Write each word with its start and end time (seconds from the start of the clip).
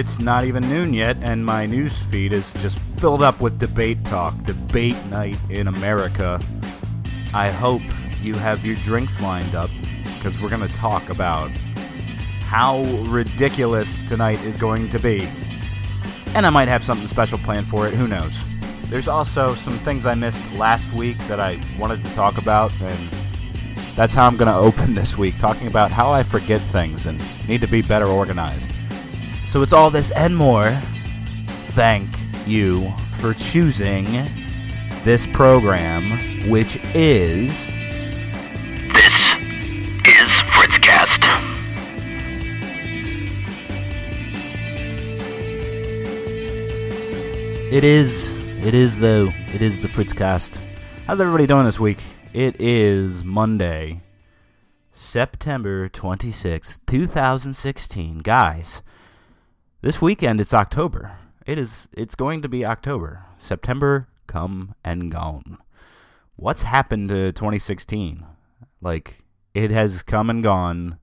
it's 0.00 0.18
not 0.18 0.44
even 0.44 0.66
noon 0.66 0.94
yet, 0.94 1.14
and 1.20 1.44
my 1.44 1.66
news 1.66 1.98
feed 2.04 2.32
is 2.32 2.54
just 2.54 2.78
filled 2.96 3.22
up 3.22 3.38
with 3.38 3.58
debate 3.58 4.02
talk, 4.06 4.32
debate 4.44 4.96
night 5.10 5.36
in 5.50 5.68
America. 5.68 6.40
I 7.34 7.50
hope 7.50 7.82
you 8.22 8.32
have 8.32 8.64
your 8.64 8.76
drinks 8.76 9.20
lined 9.20 9.54
up 9.54 9.68
because 10.14 10.40
we're 10.40 10.48
going 10.48 10.66
to 10.66 10.74
talk 10.74 11.10
about 11.10 11.50
how 12.40 12.82
ridiculous 13.10 14.02
tonight 14.04 14.42
is 14.42 14.56
going 14.56 14.88
to 14.88 14.98
be. 14.98 15.28
And 16.34 16.46
I 16.46 16.50
might 16.50 16.68
have 16.68 16.82
something 16.82 17.06
special 17.06 17.36
planned 17.36 17.68
for 17.68 17.86
it, 17.86 17.92
who 17.92 18.08
knows. 18.08 18.38
There's 18.84 19.06
also 19.06 19.54
some 19.54 19.76
things 19.80 20.06
I 20.06 20.14
missed 20.14 20.40
last 20.54 20.90
week 20.94 21.18
that 21.28 21.40
I 21.40 21.60
wanted 21.78 22.02
to 22.04 22.14
talk 22.14 22.38
about, 22.38 22.72
and 22.80 23.10
that's 23.96 24.14
how 24.14 24.26
I'm 24.26 24.38
going 24.38 24.50
to 24.50 24.56
open 24.56 24.94
this 24.94 25.18
week, 25.18 25.36
talking 25.36 25.66
about 25.66 25.92
how 25.92 26.10
I 26.10 26.22
forget 26.22 26.62
things 26.62 27.04
and 27.04 27.22
need 27.46 27.60
to 27.60 27.68
be 27.68 27.82
better 27.82 28.06
organized. 28.06 28.72
So 29.50 29.62
it's 29.62 29.72
all 29.72 29.90
this 29.90 30.12
and 30.12 30.36
more. 30.36 30.80
Thank 31.72 32.08
you 32.46 32.94
for 33.18 33.34
choosing 33.34 34.04
this 35.02 35.26
program, 35.26 36.48
which 36.48 36.76
is. 36.94 37.50
This 38.92 39.16
is 40.06 40.30
Fritzcast. 40.52 41.24
It 47.72 47.82
is. 47.82 48.30
It 48.64 48.74
is, 48.74 49.00
though. 49.00 49.32
It 49.52 49.62
is 49.62 49.80
the 49.80 49.88
Fritzcast. 49.88 50.60
How's 51.08 51.20
everybody 51.20 51.48
doing 51.48 51.64
this 51.64 51.80
week? 51.80 51.98
It 52.32 52.54
is 52.60 53.24
Monday, 53.24 54.02
September 54.92 55.88
26th, 55.88 56.78
2016. 56.86 58.18
Guys, 58.18 58.82
this 59.82 60.02
weekend 60.02 60.40
it's 60.40 60.54
October. 60.54 61.18
It 61.46 61.58
is 61.58 61.88
it's 61.92 62.14
going 62.14 62.42
to 62.42 62.48
be 62.48 62.64
October. 62.64 63.24
September 63.38 64.08
come 64.26 64.74
and 64.84 65.10
gone. 65.10 65.58
What's 66.36 66.62
happened 66.62 67.08
to 67.08 67.32
2016? 67.32 68.24
Like 68.80 69.24
it 69.54 69.70
has 69.70 70.02
come 70.02 70.30
and 70.30 70.42
gone. 70.42 70.98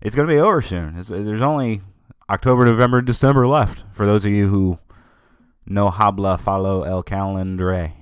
It's 0.00 0.14
going 0.14 0.28
to 0.28 0.34
be 0.34 0.40
over 0.40 0.62
soon. 0.62 0.98
It's, 0.98 1.08
there's 1.08 1.42
only 1.42 1.82
October, 2.28 2.64
November, 2.64 3.00
December 3.00 3.46
left 3.46 3.84
for 3.92 4.06
those 4.06 4.24
of 4.24 4.32
you 4.32 4.48
who 4.48 4.78
know 5.64 5.90
habla 5.90 6.38
follow 6.38 6.82
el 6.82 7.02
calendre. 7.02 7.92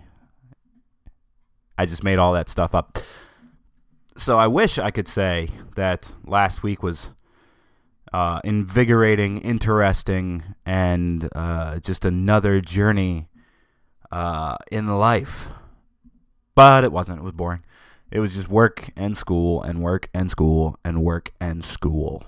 I 1.76 1.86
just 1.86 2.04
made 2.04 2.18
all 2.18 2.32
that 2.34 2.48
stuff 2.48 2.74
up. 2.74 2.98
So 4.16 4.38
I 4.38 4.46
wish 4.46 4.78
I 4.78 4.90
could 4.90 5.08
say 5.08 5.48
that 5.74 6.12
last 6.24 6.62
week 6.62 6.82
was 6.82 7.08
uh, 8.14 8.38
invigorating, 8.44 9.38
interesting, 9.38 10.40
and 10.64 11.28
uh, 11.34 11.80
just 11.80 12.04
another 12.04 12.60
journey 12.60 13.26
uh, 14.12 14.56
in 14.70 14.86
life. 14.86 15.48
But 16.54 16.84
it 16.84 16.92
wasn't. 16.92 17.18
It 17.18 17.24
was 17.24 17.32
boring. 17.32 17.64
It 18.12 18.20
was 18.20 18.36
just 18.36 18.48
work 18.48 18.90
and 18.94 19.16
school 19.16 19.60
and 19.62 19.82
work 19.82 20.10
and 20.14 20.30
school 20.30 20.78
and 20.84 21.02
work 21.02 21.32
and 21.40 21.64
school. 21.64 22.24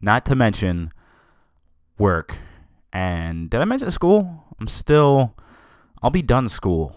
Not 0.00 0.24
to 0.24 0.34
mention 0.34 0.90
work. 1.98 2.38
And 2.94 3.50
did 3.50 3.60
I 3.60 3.66
mention 3.66 3.90
school? 3.90 4.42
I'm 4.58 4.68
still. 4.68 5.36
I'll 6.02 6.08
be 6.08 6.22
done 6.22 6.48
school 6.48 6.96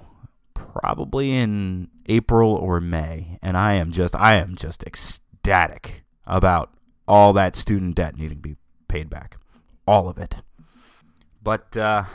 probably 0.53 1.33
in 1.33 1.89
April 2.05 2.55
or 2.55 2.79
May, 2.79 3.37
and 3.41 3.57
I 3.57 3.73
am 3.73 3.91
just 3.91 4.15
I 4.15 4.35
am 4.35 4.55
just 4.55 4.81
ecstatic 4.83 6.05
about 6.25 6.71
all 7.07 7.33
that 7.33 7.55
student 7.55 7.95
debt 7.95 8.15
needing 8.15 8.37
to 8.37 8.49
be 8.49 8.55
paid 8.87 9.09
back, 9.09 9.37
all 9.87 10.07
of 10.07 10.17
it. 10.17 10.35
But 11.43 11.75
uh, 11.77 12.05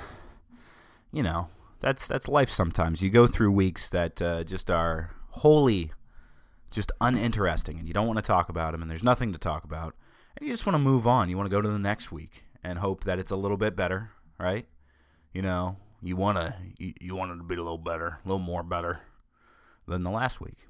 you 1.12 1.22
know, 1.22 1.48
that's 1.80 2.06
that's 2.08 2.28
life. 2.28 2.50
Sometimes 2.50 3.02
you 3.02 3.10
go 3.10 3.26
through 3.26 3.52
weeks 3.52 3.88
that 3.90 4.20
uh, 4.20 4.44
just 4.44 4.70
are 4.70 5.10
wholly 5.30 5.92
just 6.70 6.92
uninteresting, 7.00 7.78
and 7.78 7.88
you 7.88 7.94
don't 7.94 8.06
want 8.06 8.18
to 8.18 8.22
talk 8.22 8.48
about 8.48 8.72
them, 8.72 8.82
and 8.82 8.90
there's 8.90 9.02
nothing 9.02 9.32
to 9.32 9.38
talk 9.38 9.64
about, 9.64 9.94
and 10.36 10.46
you 10.46 10.52
just 10.52 10.66
want 10.66 10.74
to 10.74 10.80
move 10.80 11.06
on. 11.06 11.28
You 11.28 11.36
want 11.36 11.48
to 11.48 11.54
go 11.56 11.62
to 11.62 11.68
the 11.68 11.78
next 11.78 12.12
week 12.12 12.44
and 12.62 12.78
hope 12.78 13.04
that 13.04 13.18
it's 13.18 13.30
a 13.30 13.36
little 13.36 13.56
bit 13.56 13.76
better, 13.76 14.10
right? 14.38 14.66
You 15.32 15.42
know, 15.42 15.76
you 16.02 16.16
want 16.16 16.38
to 16.38 16.54
you, 16.78 16.94
you 17.00 17.14
want 17.14 17.32
it 17.32 17.36
to 17.36 17.42
be 17.42 17.54
a 17.54 17.62
little 17.62 17.78
better, 17.78 18.18
a 18.24 18.28
little 18.28 18.38
more 18.38 18.62
better 18.62 19.00
than 19.86 20.02
the 20.02 20.10
last 20.10 20.40
week. 20.40 20.68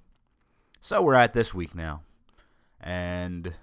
So 0.80 1.03
we're 1.03 1.14
at 1.14 1.34
this 1.34 1.53
week 1.53 1.75
now. 1.75 2.03
And 2.80 3.54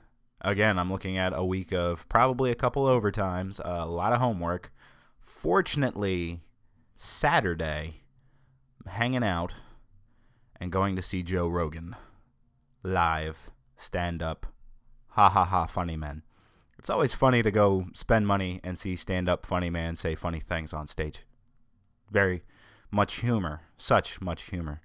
again, 0.42 0.78
I'm 0.80 0.92
looking 0.92 1.18
at 1.18 1.34
a 1.36 1.44
week 1.44 1.72
of 1.72 2.08
probably 2.10 2.52
a 2.52 2.56
couple 2.56 2.86
overtimes, 2.86 3.60
a 3.64 3.86
lot 3.86 4.14
of 4.14 4.20
homework. 4.20 4.72
Fortunately, 5.20 6.42
Saturday, 6.96 8.02
hanging 8.88 9.24
out 9.24 9.56
and 10.60 10.72
going 10.72 10.96
to 10.96 11.02
see 11.02 11.24
Joe 11.24 11.48
Rogan 11.48 11.96
live, 12.84 13.52
stand 13.76 14.24
up. 14.24 14.48
Ha 15.10 15.30
ha 15.30 15.46
ha, 15.46 15.66
funny 15.66 15.98
man. 15.98 16.24
It's 16.78 16.90
always 16.90 17.14
funny 17.14 17.42
to 17.42 17.52
go 17.52 17.88
spend 17.94 18.28
money 18.28 18.60
and 18.64 18.78
see 18.78 18.96
stand 18.96 19.28
up 19.28 19.46
funny 19.46 19.70
man 19.70 19.96
say 19.96 20.14
funny 20.16 20.40
things 20.40 20.74
on 20.74 20.88
stage. 20.88 21.24
Very 22.12 22.44
much 22.92 23.22
humor, 23.22 23.62
such 23.78 24.22
much 24.22 24.50
humor. 24.50 24.82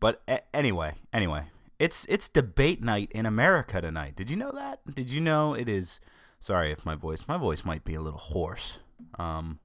But 0.00 0.22
a- 0.26 0.56
anyway, 0.56 0.94
anyway, 1.12 1.44
it's 1.84 2.06
it's 2.08 2.28
debate 2.30 2.82
night 2.82 3.12
in 3.12 3.26
America 3.26 3.78
tonight. 3.82 4.16
Did 4.16 4.30
you 4.30 4.36
know 4.36 4.50
that? 4.52 4.80
Did 4.94 5.10
you 5.10 5.20
know 5.20 5.52
it 5.52 5.68
is? 5.68 6.00
Sorry 6.40 6.72
if 6.72 6.86
my 6.86 6.94
voice 6.94 7.28
my 7.28 7.36
voice 7.36 7.62
might 7.62 7.84
be 7.84 7.94
a 7.94 8.00
little 8.00 8.18
hoarse. 8.18 8.78
Um, 9.18 9.58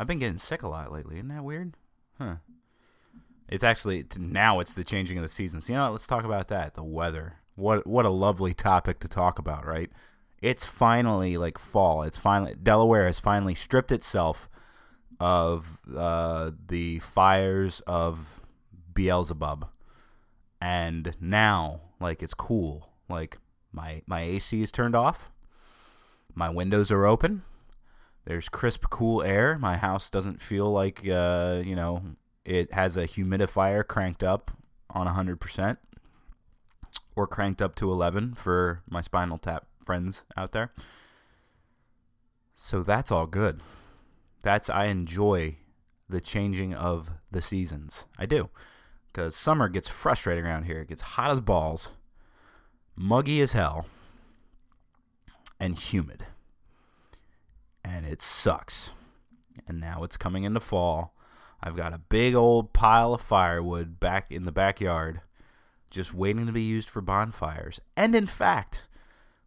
I've 0.00 0.08
been 0.08 0.18
getting 0.18 0.38
sick 0.38 0.62
a 0.62 0.68
lot 0.68 0.90
lately. 0.90 1.16
Isn't 1.16 1.28
that 1.28 1.44
weird? 1.44 1.74
Huh. 2.18 2.36
It's 3.48 3.62
actually 3.62 4.04
now 4.18 4.58
it's 4.58 4.74
the 4.74 4.82
changing 4.82 5.16
of 5.16 5.22
the 5.22 5.28
seasons. 5.28 5.68
You 5.68 5.76
know, 5.76 5.84
what? 5.84 5.92
let's 5.92 6.08
talk 6.08 6.24
about 6.24 6.48
that. 6.48 6.74
The 6.74 6.82
weather. 6.82 7.34
What 7.54 7.86
what 7.86 8.04
a 8.04 8.10
lovely 8.10 8.52
topic 8.52 8.98
to 9.00 9.08
talk 9.08 9.38
about, 9.38 9.64
right? 9.64 9.90
It's 10.42 10.64
finally 10.64 11.36
like 11.36 11.56
fall. 11.56 12.02
It's 12.02 12.18
finally 12.18 12.56
Delaware 12.60 13.06
has 13.06 13.20
finally 13.20 13.54
stripped 13.54 13.92
itself 13.92 14.48
of 15.20 15.78
uh, 15.96 16.50
the 16.66 16.98
fires 16.98 17.80
of 17.86 18.40
Beelzebub, 18.92 19.68
and 20.60 21.16
now 21.20 21.80
like 22.00 22.22
it's 22.22 22.34
cool. 22.34 22.90
Like 23.08 23.38
my 23.72 24.02
my 24.06 24.22
AC 24.22 24.62
is 24.62 24.70
turned 24.70 24.94
off, 24.94 25.30
my 26.34 26.48
windows 26.50 26.90
are 26.90 27.06
open. 27.06 27.42
There's 28.24 28.48
crisp, 28.48 28.84
cool 28.90 29.22
air. 29.22 29.58
My 29.58 29.76
house 29.76 30.10
doesn't 30.10 30.40
feel 30.42 30.70
like 30.70 31.06
uh, 31.06 31.62
you 31.64 31.74
know 31.74 32.02
it 32.44 32.72
has 32.72 32.96
a 32.96 33.06
humidifier 33.06 33.86
cranked 33.86 34.22
up 34.22 34.50
on 34.90 35.06
100% 35.06 35.76
or 37.14 37.26
cranked 37.26 37.62
up 37.62 37.74
to 37.76 37.92
11 37.92 38.34
for 38.34 38.82
my 38.88 39.00
spinal 39.00 39.38
tap 39.38 39.66
friends 39.84 40.24
out 40.36 40.52
there. 40.52 40.72
So 42.56 42.82
that's 42.82 43.10
all 43.10 43.26
good. 43.26 43.60
That's 44.42 44.68
I 44.68 44.86
enjoy 44.86 45.56
the 46.08 46.20
changing 46.20 46.74
of 46.74 47.10
the 47.30 47.40
seasons. 47.40 48.06
I 48.18 48.26
do. 48.26 48.50
Cuz 49.12 49.34
summer 49.34 49.68
gets 49.68 49.88
frustrating 49.88 50.44
around 50.44 50.64
here. 50.64 50.80
It 50.80 50.88
gets 50.88 51.02
hot 51.02 51.30
as 51.30 51.40
balls, 51.40 51.88
muggy 52.96 53.40
as 53.40 53.52
hell, 53.52 53.86
and 55.58 55.78
humid. 55.78 56.26
And 57.84 58.06
it 58.06 58.22
sucks. 58.22 58.92
And 59.66 59.80
now 59.80 60.04
it's 60.04 60.16
coming 60.16 60.44
into 60.44 60.60
fall. 60.60 61.14
I've 61.62 61.76
got 61.76 61.92
a 61.92 61.98
big 61.98 62.34
old 62.34 62.72
pile 62.72 63.14
of 63.14 63.20
firewood 63.20 64.00
back 64.00 64.30
in 64.30 64.44
the 64.44 64.52
backyard 64.52 65.20
just 65.90 66.14
waiting 66.14 66.46
to 66.46 66.52
be 66.52 66.62
used 66.62 66.88
for 66.88 67.00
bonfires. 67.00 67.80
And 67.96 68.14
in 68.14 68.26
fact, 68.26 68.86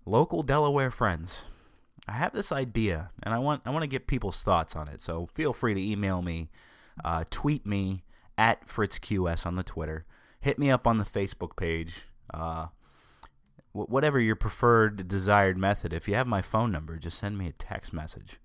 local 0.05 0.43
Delaware 0.43 0.91
friends, 0.91 1.45
I 2.07 2.13
have 2.13 2.33
this 2.33 2.51
idea, 2.51 3.11
and 3.23 3.33
I 3.33 3.39
want 3.39 3.61
I 3.65 3.69
want 3.69 3.83
to 3.83 3.87
get 3.87 4.07
people's 4.07 4.43
thoughts 4.43 4.75
on 4.75 4.87
it. 4.89 5.01
So 5.01 5.27
feel 5.33 5.53
free 5.53 5.73
to 5.73 5.81
email 5.81 6.21
me, 6.21 6.49
uh, 7.03 7.23
tweet 7.29 7.65
me 7.65 8.03
at 8.37 8.67
FritzQS 8.67 9.45
on 9.45 9.55
the 9.55 9.63
Twitter, 9.63 10.05
hit 10.39 10.59
me 10.59 10.69
up 10.69 10.87
on 10.87 10.97
the 10.97 11.05
Facebook 11.05 11.55
page, 11.55 12.03
uh, 12.33 12.67
whatever 13.71 14.19
your 14.19 14.35
preferred 14.35 15.07
desired 15.07 15.57
method. 15.57 15.93
If 15.93 16.07
you 16.07 16.15
have 16.15 16.27
my 16.27 16.41
phone 16.41 16.71
number, 16.71 16.97
just 16.97 17.17
send 17.17 17.37
me 17.37 17.47
a 17.47 17.53
text 17.53 17.93
message. 17.93 18.39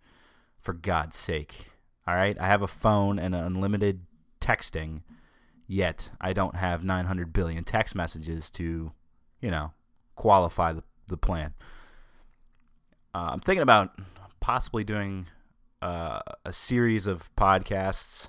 For 0.60 0.72
God's 0.72 1.16
sake, 1.16 1.72
all 2.06 2.14
right. 2.14 2.36
I 2.40 2.46
have 2.46 2.62
a 2.62 2.66
phone 2.66 3.18
and 3.18 3.34
unlimited 3.34 4.00
texting 4.40 5.02
yet 5.68 6.10
I 6.20 6.32
don't 6.32 6.56
have 6.56 6.82
900 6.82 7.32
billion 7.32 7.62
text 7.62 7.94
messages 7.94 8.50
to, 8.52 8.92
you 9.40 9.50
know, 9.50 9.72
qualify 10.16 10.72
the, 10.72 10.82
the 11.06 11.16
plan. 11.16 11.54
Uh, 13.14 13.30
I'm 13.32 13.40
thinking 13.40 13.62
about 13.62 13.92
possibly 14.40 14.82
doing 14.82 15.26
uh, 15.80 16.20
a 16.44 16.52
series 16.52 17.06
of 17.06 17.34
podcasts 17.36 18.28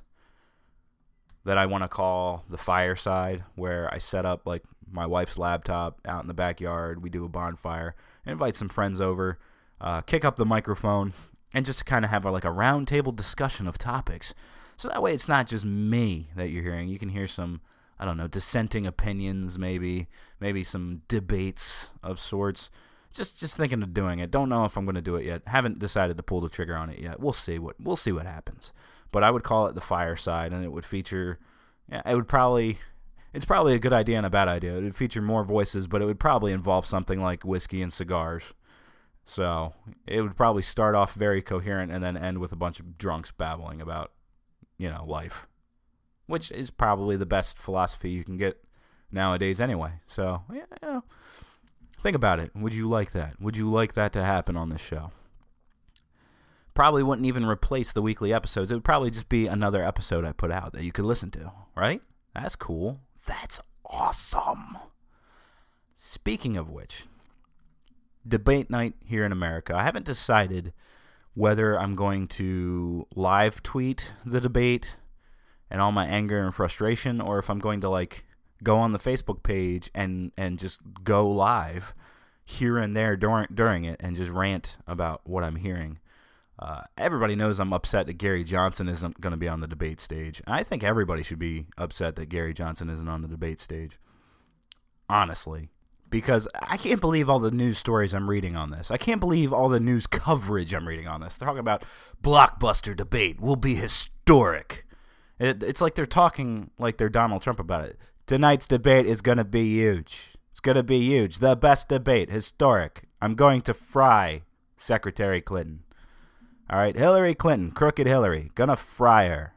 that 1.50 1.58
I 1.58 1.66
want 1.66 1.84
to 1.84 1.88
call 1.88 2.46
the 2.48 2.60
fireside, 2.60 3.44
where 3.56 3.92
I 3.92 3.98
set 3.98 4.24
up 4.24 4.46
like 4.46 4.62
my 4.92 5.08
wife's 5.08 5.36
laptop 5.36 6.00
out 6.06 6.22
in 6.22 6.28
the 6.28 6.34
backyard. 6.36 7.02
We 7.02 7.10
do 7.10 7.26
a 7.26 7.28
bonfire, 7.28 7.96
invite 8.24 8.56
some 8.56 8.70
friends 8.70 9.02
over, 9.02 9.40
uh, 9.82 10.02
kick 10.02 10.24
up 10.24 10.36
the 10.36 10.46
microphone, 10.46 11.14
and 11.52 11.66
just 11.66 11.88
kind 11.88 12.06
of 12.06 12.12
have 12.12 12.24
a, 12.24 12.30
like 12.30 12.46
a 12.46 12.50
roundtable 12.50 13.16
discussion 13.16 13.68
of 13.68 13.80
topics. 13.80 14.36
So 14.78 14.90
that 14.90 15.02
way, 15.02 15.16
it's 15.16 15.28
not 15.28 15.48
just 15.48 15.66
me 15.66 16.28
that 16.36 16.50
you're 16.50 16.62
hearing. 16.62 16.88
You 16.88 17.00
can 17.00 17.10
hear 17.10 17.26
some, 17.26 17.62
I 18.00 18.06
don't 18.06 18.18
know, 18.18 18.28
dissenting 18.28 18.86
opinions, 18.86 19.58
maybe, 19.58 20.08
maybe 20.40 20.64
some 20.64 21.02
debates 21.08 21.90
of 22.04 22.20
sorts. 22.20 22.70
Just, 23.12 23.40
just 23.40 23.58
thinking 23.58 23.82
of 23.82 23.96
doing 23.96 24.20
it. 24.20 24.30
Don't 24.30 24.50
know 24.50 24.66
if 24.66 24.78
I'm 24.78 24.86
going 24.86 24.94
to 24.94 25.02
do 25.02 25.16
it 25.16 25.26
yet. 25.26 25.42
Haven't 25.48 25.80
decided 25.80 26.16
to 26.18 26.22
pull 26.22 26.42
the 26.42 26.50
trigger 26.50 26.76
on 26.76 26.92
it 26.92 27.00
yet. 27.00 27.20
We'll 27.20 27.34
see 27.34 27.58
what, 27.58 27.76
we'll 27.82 27.96
see 27.96 28.12
what 28.12 28.28
happens. 28.28 28.72
But 29.12 29.24
I 29.24 29.32
would 29.32 29.44
call 29.44 29.68
it 29.68 29.76
the 29.76 29.82
fireside, 29.82 30.54
and 30.54 30.64
it 30.64 30.72
would 30.72 30.86
feature, 30.86 31.40
it 31.90 32.16
would 32.16 32.28
probably, 32.28 32.78
it's 33.34 33.46
probably 33.46 33.74
a 33.74 33.80
good 33.80 33.94
idea 33.94 34.18
and 34.18 34.26
a 34.26 34.30
bad 34.30 34.48
idea. 34.48 34.78
It 34.78 34.84
would 34.84 34.96
feature 34.96 35.22
more 35.22 35.44
voices, 35.44 35.88
but 35.88 36.02
it 36.02 36.06
would 36.06 36.20
probably 36.20 36.52
involve 36.52 36.86
something 36.86 37.22
like 37.22 37.44
whiskey 37.44 37.82
and 37.82 37.92
cigars. 37.92 38.44
So 39.26 39.74
it 40.08 40.22
would 40.22 40.36
probably 40.36 40.64
start 40.64 40.96
off 40.96 41.14
very 41.14 41.42
coherent 41.42 41.92
and 41.92 42.04
then 42.04 42.18
end 42.18 42.40
with 42.40 42.52
a 42.52 42.56
bunch 42.56 42.80
of 42.80 42.98
drunks 42.98 43.32
babbling 43.32 43.82
about, 43.82 44.12
you 44.78 44.90
know, 44.90 45.06
life, 45.06 45.48
which 46.26 46.52
is 46.52 46.70
probably 46.70 47.16
the 47.16 47.26
best 47.26 47.58
philosophy 47.58 48.10
you 48.10 48.24
can 48.24 48.38
get 48.38 48.64
nowadays 49.12 49.62
anyway. 49.62 49.94
So, 50.08 50.44
yeah, 50.52 50.66
you 50.82 50.88
know, 50.88 51.04
think 52.02 52.16
about 52.16 52.40
it. 52.40 52.52
Would 52.56 52.74
you 52.74 52.88
like 52.88 53.12
that? 53.12 53.40
Would 53.40 53.58
you 53.58 53.70
like 53.70 53.94
that 53.94 54.14
to 54.14 54.24
happen 54.24 54.56
on 54.58 54.70
this 54.70 54.82
show? 54.82 55.12
Probably 56.74 57.04
wouldn't 57.04 57.28
even 57.28 57.46
replace 57.46 57.92
the 57.92 58.02
weekly 58.02 58.32
episodes. 58.32 58.72
It 58.72 58.76
would 58.76 58.84
probably 58.84 59.12
just 59.12 59.30
be 59.30 59.48
another 59.48 59.84
episode 59.84 60.24
I 60.26 60.32
put 60.32 60.52
out 60.52 60.74
that 60.74 60.84
you 60.84 60.92
could 60.92 61.06
listen 61.06 61.32
to, 61.32 61.52
right? 61.76 62.02
That's 62.34 62.56
cool. 62.56 63.02
That's 63.26 63.60
awesome. 63.86 64.78
Speaking 65.94 66.56
of 66.56 66.70
which, 66.70 67.06
debate 68.28 68.70
night 68.70 68.94
here 69.04 69.26
in 69.26 69.32
America. 69.32 69.76
I 69.76 69.84
haven't 69.84 70.06
decided 70.06 70.74
whether 71.34 71.80
I'm 71.80 71.96
going 71.96 72.28
to 72.28 73.08
live 73.16 73.62
tweet 73.64 74.14
the 74.26 74.42
debate 74.42 74.98
and 75.70 75.82
all 75.82 75.92
my 75.92 76.06
anger 76.06 76.44
and 76.44 76.54
frustration 76.54 77.22
or 77.22 77.40
if 77.40 77.50
I'm 77.50 77.60
going 77.60 77.82
to 77.82 77.90
like 77.90 78.26
go 78.64 78.78
on 78.78 78.92
the 78.92 79.00
Facebook 79.00 79.44
page 79.44 79.90
and 79.96 80.32
and 80.38 80.60
just 80.60 80.82
go 81.04 81.30
live 81.30 81.94
here 82.44 82.78
and 82.78 82.96
there 82.96 83.16
during 83.16 83.48
during 83.54 83.86
it 83.86 83.98
and 84.00 84.16
just 84.16 84.32
rant 84.32 84.78
about 84.88 85.22
what 85.24 85.44
I'm 85.44 85.58
hearing. 85.58 86.00
Uh, 86.60 86.82
everybody 86.98 87.36
knows 87.38 87.58
I'm 87.60 87.72
upset 87.72 88.06
that 88.08 88.18
Gary 88.18 88.44
Johnson 88.44 88.90
isn't 88.90 89.22
going 89.22 89.32
to 89.32 89.38
be 89.38 89.48
on 89.48 89.62
the 89.62 89.68
debate 89.68 90.02
stage. 90.02 90.42
I 90.46 90.62
think 90.62 90.84
everybody 90.84 91.24
should 91.24 91.40
be 91.40 91.68
upset 91.78 92.18
that 92.18 92.28
Gary 92.28 92.54
Johnson 92.54 92.90
isn't 92.90 93.08
on 93.08 93.22
the 93.22 93.30
debate 93.30 93.62
stage. 93.62 93.98
Honestly, 95.08 95.70
because 96.10 96.48
I 96.54 96.76
can't 96.78 97.00
believe 97.00 97.30
all 97.30 97.40
the 97.40 97.50
news 97.50 97.78
stories 97.78 98.14
I'm 98.14 98.30
reading 98.30 98.58
on 98.58 98.72
this. 98.72 98.92
I 98.92 98.98
can't 98.98 99.22
believe 99.22 99.54
all 99.54 99.70
the 99.70 99.80
news 99.80 100.06
coverage 100.08 100.74
I'm 100.74 100.88
reading 100.88 101.08
on 101.08 101.22
this. 101.22 101.38
They're 101.38 101.48
talking 101.48 101.60
about 101.60 101.86
blockbuster 102.22 102.96
debate 102.96 103.40
will 103.40 103.56
be 103.56 103.76
historic. 103.76 104.86
It, 105.40 105.64
it's 105.64 105.80
like 105.80 105.96
they're 105.96 106.06
talking 106.06 106.72
like 106.78 106.98
they're 106.98 107.10
Donald 107.10 107.42
Trump 107.42 107.60
about 107.60 107.86
it. 107.86 107.98
Tonight's 108.28 108.68
debate 108.68 109.06
is 109.06 109.22
going 109.22 109.38
to 109.38 109.46
be 109.46 109.64
huge. 109.64 110.36
It's 110.52 110.60
going 110.60 110.76
to 110.76 110.84
be 110.84 111.00
huge. 111.00 111.40
The 111.40 111.56
best 111.56 111.88
debate, 111.88 112.30
historic. 112.30 113.04
I'm 113.22 113.36
going 113.36 113.62
to 113.62 113.74
fry 113.74 114.44
Secretary 114.78 115.42
Clinton. 115.42 115.84
All 116.70 116.78
right, 116.78 116.96
Hillary 116.96 117.34
Clinton, 117.34 117.72
crooked 117.72 118.08
Hillary, 118.08 118.52
gonna 118.56 118.76
fry 118.76 119.28
her. 119.28 119.54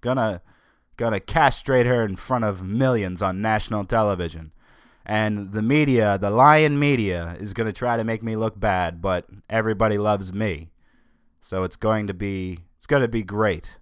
Gonna 0.00 0.40
gonna 0.96 1.20
castrate 1.20 1.86
her 1.86 2.04
in 2.04 2.16
front 2.16 2.44
of 2.44 2.64
millions 2.64 3.20
on 3.20 3.42
national 3.42 3.84
television 3.84 4.52
and 5.08 5.52
the 5.52 5.62
media, 5.62 6.18
the 6.18 6.30
lion 6.30 6.80
media, 6.80 7.36
is 7.38 7.52
to 7.68 7.72
try 7.72 7.96
to 7.96 8.02
make 8.02 8.24
me 8.24 8.34
look 8.34 8.58
bad, 8.58 9.00
but 9.00 9.26
everybody 9.48 9.98
loves 9.98 10.32
me. 10.32 10.70
So 11.40 11.62
it's 11.62 11.76
going 11.76 12.08
to 12.08 12.14
be 12.14 12.58
it's 12.76 12.88
to 13.02 13.08
be 13.08 13.22
great. 13.22 13.78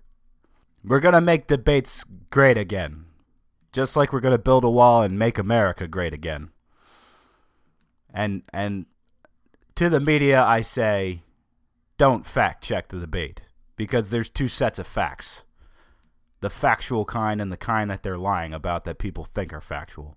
We're 0.85 1.01
to 1.15 1.23
make 1.23 1.47
debates 1.47 2.05
great 2.31 2.59
again. 2.59 3.07
Just 3.73 3.97
like 3.97 4.13
we're 4.13 4.21
to 4.33 4.39
build 4.39 4.65
a 4.65 4.71
wall 4.71 5.03
and 5.03 5.19
make 5.19 5.39
America 5.39 5.89
great 5.89 6.13
again. 6.13 6.51
And 8.13 8.43
and 8.53 8.85
to 9.77 9.89
the 9.89 10.01
media 10.01 10.45
I 10.45 10.61
say 10.61 11.23
don't 11.97 12.27
fact 12.27 12.65
check 12.65 12.89
the 12.89 12.99
debate 12.99 13.43
because 13.77 14.11
there's 14.11 14.29
two 14.29 14.49
sets 14.49 14.79
of 14.79 14.87
facts. 14.87 15.43
The 16.41 16.51
factual 16.51 17.05
kind 17.05 17.41
and 17.41 17.51
the 17.51 17.57
kind 17.57 17.91
that 17.91 18.03
they're 18.03 18.19
lying 18.19 18.53
about 18.53 18.85
that 18.85 18.99
people 18.99 19.25
think 19.25 19.53
are 19.53 19.61
factual. 19.61 20.17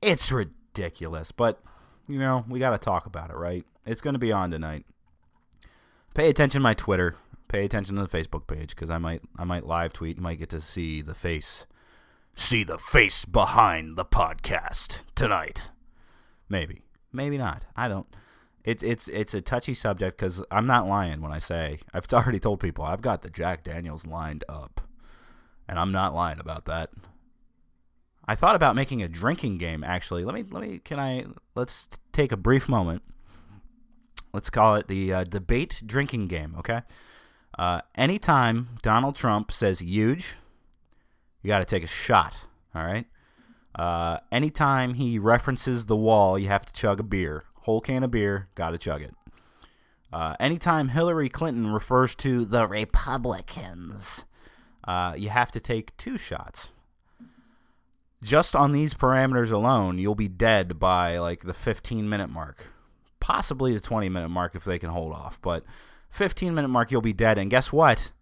It's 0.00 0.30
ridiculous, 0.30 1.32
but 1.32 1.60
you 2.08 2.18
know, 2.18 2.44
we 2.48 2.58
got 2.58 2.70
to 2.70 2.78
talk 2.78 3.06
about 3.06 3.30
it, 3.30 3.36
right? 3.36 3.64
It's 3.86 4.00
going 4.00 4.14
to 4.14 4.20
be 4.20 4.32
on 4.32 4.50
tonight. 4.50 4.84
Pay 6.14 6.28
attention 6.28 6.60
to 6.60 6.62
my 6.62 6.74
Twitter. 6.74 7.16
Pay 7.48 7.64
attention 7.64 7.96
to 7.96 8.04
the 8.04 8.18
Facebook 8.18 8.46
page 8.46 8.70
because 8.70 8.90
I 8.90 8.98
might 8.98 9.22
I 9.38 9.44
might 9.44 9.66
live 9.66 9.92
tweet. 9.92 10.18
Might 10.18 10.38
get 10.38 10.50
to 10.50 10.60
see 10.60 11.02
the 11.02 11.14
face, 11.14 11.66
see 12.34 12.64
the 12.64 12.78
face 12.78 13.24
behind 13.24 13.96
the 13.96 14.04
podcast 14.04 15.04
tonight. 15.14 15.70
Maybe, 16.48 16.82
maybe 17.12 17.38
not. 17.38 17.64
I 17.76 17.88
don't. 17.88 18.06
It's 18.64 18.82
it's 18.82 19.08
it's 19.08 19.34
a 19.34 19.40
touchy 19.40 19.74
subject 19.74 20.16
because 20.16 20.42
I'm 20.50 20.66
not 20.66 20.86
lying 20.86 21.20
when 21.20 21.32
I 21.32 21.38
say 21.38 21.80
I've 21.92 22.06
already 22.12 22.38
told 22.38 22.60
people 22.60 22.84
I've 22.84 23.02
got 23.02 23.22
the 23.22 23.30
Jack 23.30 23.64
Daniels 23.64 24.06
lined 24.06 24.44
up, 24.48 24.80
and 25.68 25.78
I'm 25.78 25.92
not 25.92 26.14
lying 26.14 26.38
about 26.38 26.66
that. 26.66 26.90
I 28.26 28.36
thought 28.36 28.54
about 28.54 28.76
making 28.76 29.02
a 29.02 29.08
drinking 29.08 29.58
game. 29.58 29.82
Actually, 29.82 30.24
let 30.24 30.34
me 30.34 30.44
let 30.48 30.62
me 30.62 30.78
can 30.78 31.00
I 31.00 31.26
let's 31.54 31.88
take 32.12 32.30
a 32.30 32.36
brief 32.36 32.68
moment. 32.68 33.02
Let's 34.32 34.48
call 34.48 34.76
it 34.76 34.86
the 34.86 35.12
uh, 35.12 35.24
debate 35.24 35.82
drinking 35.84 36.28
game. 36.28 36.54
Okay. 36.58 36.82
Uh, 37.58 37.82
anytime 37.94 38.78
Donald 38.80 39.14
Trump 39.14 39.52
says 39.52 39.80
huge, 39.80 40.36
you 41.42 41.48
got 41.48 41.58
to 41.58 41.64
take 41.64 41.82
a 41.82 41.88
shot. 41.88 42.46
All 42.74 42.82
right. 42.82 43.06
Uh, 43.74 44.18
anytime 44.30 44.94
he 44.94 45.18
references 45.18 45.86
the 45.86 45.96
wall, 45.96 46.38
you 46.38 46.48
have 46.48 46.64
to 46.64 46.72
chug 46.72 47.00
a 47.00 47.02
beer. 47.02 47.44
Whole 47.62 47.80
can 47.80 48.02
of 48.02 48.10
beer, 48.10 48.48
got 48.54 48.70
to 48.70 48.78
chug 48.78 49.02
it. 49.02 49.14
Uh, 50.12 50.36
anytime 50.38 50.88
Hillary 50.88 51.28
Clinton 51.28 51.72
refers 51.72 52.14
to 52.16 52.44
the 52.44 52.66
Republicans, 52.66 54.24
uh, 54.84 55.14
you 55.16 55.30
have 55.30 55.50
to 55.52 55.60
take 55.60 55.96
two 55.96 56.18
shots 56.18 56.68
just 58.22 58.54
on 58.54 58.72
these 58.72 58.94
parameters 58.94 59.50
alone, 59.50 59.98
you'll 59.98 60.14
be 60.14 60.28
dead 60.28 60.78
by 60.78 61.18
like 61.18 61.42
the 61.42 61.54
15 61.54 62.08
minute 62.08 62.30
mark, 62.30 62.68
possibly 63.20 63.74
the 63.74 63.80
20 63.80 64.08
minute 64.08 64.28
mark 64.28 64.54
if 64.54 64.64
they 64.64 64.78
can 64.78 64.90
hold 64.90 65.12
off. 65.12 65.40
But 65.42 65.64
15 66.10 66.54
minute 66.54 66.68
mark, 66.68 66.90
you'll 66.90 67.02
be 67.02 67.12
dead. 67.12 67.36
And 67.36 67.50
guess 67.50 67.72
what? 67.72 68.12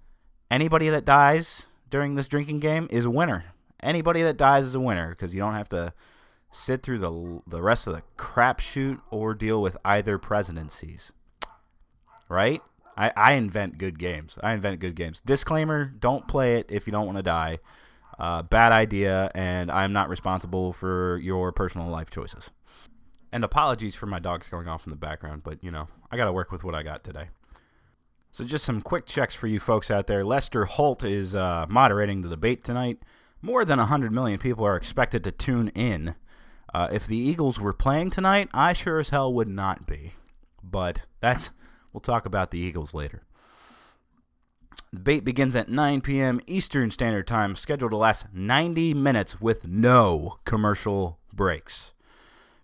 Anybody 0.51 0.89
that 0.89 1.05
dies 1.05 1.67
during 1.91 2.15
this 2.15 2.29
drinking 2.29 2.61
game 2.61 2.89
is 2.91 3.05
a 3.05 3.11
winner. 3.11 3.45
Anybody 3.83 4.23
that 4.23 4.37
dies 4.37 4.67
is 4.67 4.75
a 4.75 4.81
winner 4.81 5.11
because 5.11 5.35
you 5.35 5.41
don't 5.41 5.55
have 5.55 5.69
to 5.71 5.93
sit 6.53 6.83
through 6.83 6.99
the 6.99 7.43
the 7.47 7.63
rest 7.63 7.87
of 7.87 7.95
the 7.95 8.03
crapshoot 8.17 9.01
or 9.11 9.35
deal 9.35 9.61
with 9.63 9.77
either 9.85 10.19
presidencies. 10.19 11.13
Right? 12.29 12.63
I, 12.97 13.13
I 13.17 13.33
invent 13.33 13.79
good 13.79 13.99
games. 13.99 14.39
I 14.43 14.53
invent 14.53 14.81
good 14.81 14.95
games. 14.95 15.21
Disclaimer: 15.25 15.87
Don't 15.87 16.29
play 16.29 16.57
it 16.57 16.67
if 16.69 16.87
you 16.87 16.93
don't 16.93 17.07
want 17.07 17.19
to 17.19 17.23
die. 17.23 17.59
Uh, 18.19 18.43
bad 18.43 18.73
idea, 18.73 19.31
and 19.35 19.71
I'm 19.71 19.95
not 19.95 20.11
responsible 20.11 20.75
for 20.75 21.19
your 21.23 21.53
personal 21.53 21.89
life 21.89 22.11
choices. 22.11 22.51
And 23.33 23.45
apologies 23.45 23.95
for 23.95 24.07
my 24.07 24.19
dogs 24.19 24.49
going 24.49 24.69
off 24.69 24.87
in 24.87 24.91
the 24.91 24.97
background, 24.97 25.43
but 25.43 25.63
you 25.65 25.71
know, 25.71 25.89
I 26.11 26.17
got 26.17 26.27
to 26.27 26.33
work 26.33 26.53
with 26.53 26.63
what 26.63 26.75
I 26.75 26.83
got 26.83 27.03
today. 27.05 27.29
So, 28.33 28.45
just 28.45 28.65
some 28.65 28.83
quick 28.83 29.07
checks 29.07 29.35
for 29.35 29.47
you 29.47 29.59
folks 29.59 29.91
out 29.91 30.07
there. 30.07 30.25
Lester 30.25 30.67
Holt 30.67 31.03
is 31.03 31.35
uh, 31.35 31.67
moderating 31.69 32.21
the 32.21 32.29
debate 32.29 32.63
tonight. 32.63 32.99
More 33.43 33.65
than 33.65 33.79
100 33.79 34.13
million 34.13 34.39
people 34.39 34.67
are 34.67 34.77
expected 34.77 35.25
to 35.25 35.33
tune 35.33 35.69
in. 35.69 36.15
Uh, 36.73 36.89
if 36.93 37.07
the 37.07 37.17
Eagles 37.17 37.59
were 37.59 37.73
playing 37.73 38.11
tonight, 38.11 38.49
I 38.55 38.73
sure 38.73 38.99
as 38.99 39.11
hell 39.11 39.33
would 39.33 39.49
not 39.49 39.87
be. 39.87 40.13
But 40.63 41.07
that's, 41.21 41.51
we'll 41.93 42.01
talk 42.01 42.27
about 42.27 42.51
the 42.51 42.59
Eagles 42.59 42.95
later. 42.95 43.23
The 44.93 44.99
debate 44.99 45.25
begins 45.25 45.55
at 45.57 45.69
9 45.69 46.01
p.m. 46.01 46.41
Eastern 46.47 46.91
Standard 46.91 47.27
Time, 47.27 47.55
scheduled 47.57 47.93
to 47.93 47.97
last 47.97 48.27
90 48.33 48.95
minutes 48.95 49.41
with 49.41 49.67
no 49.67 50.39
commercial 50.45 51.19
breaks. 51.33 51.93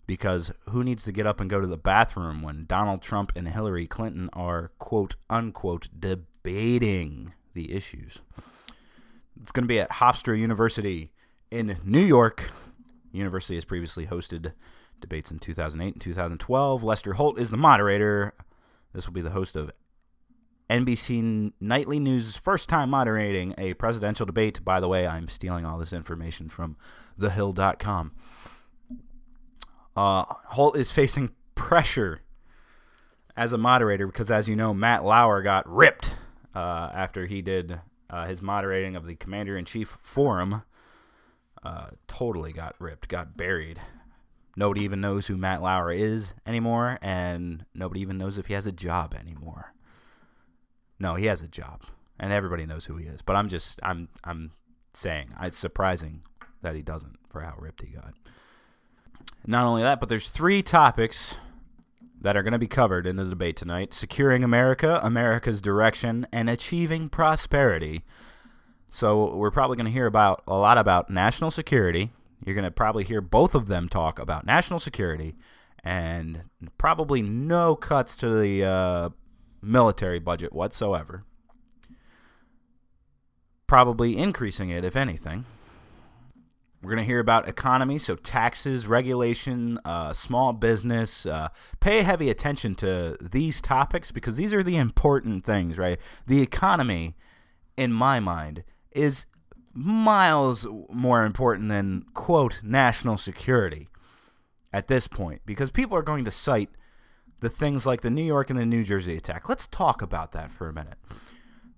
Because 0.05 0.51
who 0.69 0.83
needs 0.83 1.03
to 1.03 1.11
get 1.11 1.27
up 1.27 1.41
and 1.41 1.49
go 1.49 1.59
to 1.59 1.67
the 1.67 1.77
bathroom 1.77 2.41
when 2.41 2.65
Donald 2.65 3.01
Trump 3.01 3.33
and 3.35 3.49
Hillary 3.49 3.87
Clinton 3.87 4.29
are, 4.31 4.71
quote 4.79 5.15
unquote, 5.29 5.89
debating 5.97 7.33
the 7.53 7.73
issues? 7.73 8.19
It's 9.41 9.51
going 9.51 9.65
to 9.65 9.67
be 9.67 9.79
at 9.79 9.91
Hofstra 9.91 10.37
University 10.37 11.11
in 11.51 11.77
New 11.83 12.01
York. 12.01 12.49
University 13.11 13.55
has 13.55 13.65
previously 13.65 14.07
hosted 14.07 14.53
debates 14.99 15.31
in 15.31 15.39
2008 15.39 15.93
and 15.93 16.01
2012. 16.01 16.83
Lester 16.83 17.13
Holt 17.13 17.39
is 17.39 17.49
the 17.51 17.57
moderator. 17.57 18.33
This 18.93 19.05
will 19.05 19.13
be 19.13 19.21
the 19.21 19.31
host 19.31 19.55
of 19.55 19.71
NBC 20.69 21.53
Nightly 21.61 21.99
News' 21.99 22.35
first 22.35 22.67
time 22.67 22.89
moderating 22.89 23.53
a 23.57 23.73
presidential 23.75 24.25
debate. 24.25 24.63
By 24.65 24.79
the 24.79 24.87
way, 24.87 25.07
I'm 25.07 25.27
stealing 25.29 25.65
all 25.65 25.77
this 25.77 25.93
information 25.93 26.49
from 26.49 26.75
TheHill.com. 27.19 28.11
Uh, 29.95 30.25
Holt 30.27 30.77
is 30.77 30.91
facing 30.91 31.31
pressure 31.55 32.21
as 33.35 33.53
a 33.53 33.57
moderator 33.57 34.07
because, 34.07 34.29
as 34.29 34.49
you 34.49 34.55
know, 34.55 34.73
Matt 34.73 35.05
Lauer 35.05 35.41
got 35.41 35.67
ripped 35.69 36.15
uh, 36.53 36.89
after 36.93 37.25
he 37.25 37.41
did 37.41 37.79
uh, 38.09 38.25
his 38.25 38.41
moderating 38.41 38.95
of 38.95 39.05
the 39.05 39.15
Commander 39.15 39.57
in 39.57 39.65
Chief 39.65 39.97
Forum. 40.01 40.63
Uh, 41.67 41.89
totally 42.07 42.53
got 42.53 42.79
ripped, 42.79 43.09
got 43.09 43.35
buried. 43.35 43.77
Nobody 44.55 44.83
even 44.83 45.01
knows 45.01 45.27
who 45.27 45.35
Matt 45.35 45.61
Lauer 45.61 45.91
is 45.91 46.33
anymore, 46.45 46.97
and 47.01 47.65
nobody 47.75 47.99
even 47.99 48.17
knows 48.17 48.37
if 48.37 48.45
he 48.45 48.53
has 48.53 48.65
a 48.67 48.71
job 48.71 49.13
anymore. 49.13 49.73
No, 50.97 51.15
he 51.15 51.25
has 51.25 51.41
a 51.41 51.47
job, 51.49 51.83
and 52.17 52.31
everybody 52.31 52.65
knows 52.65 52.85
who 52.85 52.95
he 52.95 53.05
is. 53.05 53.21
But 53.21 53.35
I'm 53.35 53.49
just, 53.49 53.81
I'm, 53.83 54.07
I'm 54.23 54.53
saying 54.93 55.33
it's 55.41 55.57
surprising 55.57 56.21
that 56.61 56.73
he 56.73 56.81
doesn't 56.81 57.19
for 57.29 57.41
how 57.41 57.55
ripped 57.57 57.81
he 57.81 57.89
got. 57.89 58.13
Not 59.45 59.65
only 59.65 59.81
that, 59.81 59.99
but 59.99 60.07
there's 60.07 60.29
three 60.29 60.63
topics 60.63 61.35
that 62.21 62.37
are 62.37 62.43
going 62.43 62.53
to 62.53 62.57
be 62.57 62.67
covered 62.67 63.05
in 63.05 63.17
the 63.17 63.25
debate 63.25 63.57
tonight 63.57 63.93
securing 63.93 64.41
America, 64.41 65.01
America's 65.03 65.59
direction, 65.59 66.27
and 66.31 66.49
achieving 66.49 67.09
prosperity. 67.09 68.05
So, 68.89 69.35
we're 69.35 69.51
probably 69.51 69.77
going 69.77 69.85
to 69.85 69.91
hear 69.91 70.05
about 70.05 70.43
a 70.47 70.55
lot 70.55 70.77
about 70.77 71.09
national 71.09 71.51
security. 71.51 72.11
You're 72.45 72.55
going 72.55 72.65
to 72.65 72.71
probably 72.71 73.03
hear 73.03 73.21
both 73.21 73.55
of 73.55 73.67
them 73.67 73.89
talk 73.89 74.19
about 74.19 74.45
national 74.45 74.79
security 74.79 75.35
and 75.83 76.43
probably 76.77 77.21
no 77.21 77.75
cuts 77.75 78.17
to 78.17 78.29
the 78.29 78.63
uh, 78.63 79.09
military 79.61 80.19
budget 80.19 80.53
whatsoever. 80.53 81.23
Probably 83.67 84.17
increasing 84.17 84.69
it, 84.69 84.83
if 84.83 84.95
anything. 84.95 85.45
We're 86.81 86.91
going 86.91 87.03
to 87.03 87.05
hear 87.05 87.19
about 87.19 87.47
economy, 87.47 87.97
so 87.97 88.15
taxes, 88.15 88.85
regulation, 88.85 89.79
uh, 89.83 90.13
small 90.13 90.53
business. 90.53 91.25
Uh, 91.25 91.49
pay 91.79 92.03
heavy 92.03 92.29
attention 92.29 92.75
to 92.75 93.17
these 93.19 93.61
topics 93.61 94.11
because 94.11 94.35
these 94.35 94.53
are 94.53 94.63
the 94.63 94.77
important 94.77 95.43
things, 95.43 95.77
right? 95.77 95.99
The 96.27 96.41
economy, 96.41 97.15
in 97.75 97.91
my 97.91 98.19
mind, 98.19 98.63
is 98.97 99.25
miles 99.73 100.65
more 100.89 101.23
important 101.23 101.69
than, 101.69 102.05
quote, 102.13 102.61
national 102.63 103.17
security 103.17 103.87
at 104.73 104.87
this 104.87 105.07
point 105.07 105.41
because 105.45 105.71
people 105.71 105.95
are 105.97 106.01
going 106.01 106.25
to 106.25 106.31
cite 106.31 106.69
the 107.39 107.49
things 107.49 107.85
like 107.85 108.01
the 108.01 108.09
New 108.09 108.23
York 108.23 108.49
and 108.49 108.57
the 108.57 108.65
New 108.65 108.83
Jersey 108.83 109.15
attack. 109.15 109.47
Let's 109.47 109.67
talk 109.67 110.01
about 110.01 110.31
that 110.31 110.51
for 110.51 110.67
a 110.67 110.73
minute. 110.73 110.97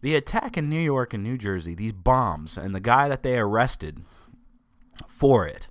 The 0.01 0.15
attack 0.15 0.57
in 0.57 0.69
New 0.69 0.79
York 0.79 1.13
and 1.13 1.23
New 1.23 1.37
Jersey, 1.37 1.75
these 1.75 1.91
bombs, 1.91 2.57
and 2.57 2.73
the 2.73 2.79
guy 2.79 3.09
that 3.09 3.21
they 3.21 3.37
arrested 3.37 4.05
for 5.05 5.45
it. 5.45 5.67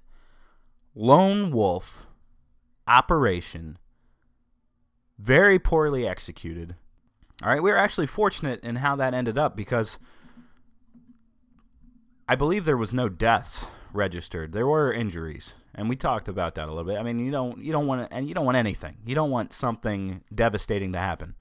Lone 0.95 1.51
wolf 1.51 2.07
operation, 2.87 3.79
very 5.19 5.59
poorly 5.59 6.07
executed. 6.07 6.75
All 7.43 7.51
right, 7.51 7.63
we 7.63 7.71
were 7.71 7.79
actually 7.79 8.07
fortunate 8.07 8.61
in 8.63 8.77
how 8.77 8.97
that 8.97 9.15
ended 9.15 9.39
up 9.39 9.57
because 9.57 9.99
I 12.29 12.35
believe 12.35 12.65
there 12.65 12.77
was 12.77 12.93
no 12.93 13.09
deaths 13.09 13.67
registered. 13.93 14.53
There 14.53 14.67
were 14.67 14.93
injuries, 14.93 15.55
and 15.75 15.89
we 15.89 15.97
talked 15.97 16.29
about 16.29 16.55
that 16.57 16.67
a 16.67 16.73
little 16.73 16.85
bit. 16.85 16.99
I 16.99 17.03
mean, 17.03 17.19
you 17.19 17.31
don't 17.31 17.65
you 17.65 17.73
don't 17.73 17.87
want 17.87 18.09
and 18.11 18.29
you 18.29 18.35
don't 18.35 18.45
want 18.45 18.59
anything. 18.59 18.99
You 19.07 19.15
don't 19.15 19.31
want 19.31 19.55
something 19.55 20.23
devastating 20.35 20.93
to 20.93 20.99
happen. 20.99 21.35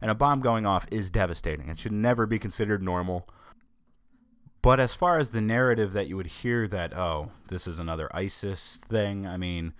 And 0.00 0.10
a 0.10 0.14
bomb 0.14 0.40
going 0.40 0.66
off 0.66 0.86
is 0.92 1.10
devastating. 1.10 1.70
It 1.70 1.78
should 1.78 1.92
never 1.92 2.26
be 2.26 2.38
considered 2.38 2.82
normal. 2.82 3.26
But 4.60 4.80
as 4.80 4.92
far 4.92 5.18
as 5.18 5.30
the 5.30 5.40
narrative 5.40 5.92
that 5.92 6.08
you 6.08 6.16
would 6.16 6.26
hear 6.26 6.66
that, 6.68 6.94
oh, 6.94 7.30
this 7.48 7.66
is 7.66 7.78
another 7.78 8.14
ISIS 8.14 8.80
thing, 8.88 9.26
I 9.26 9.36
mean, 9.36 9.74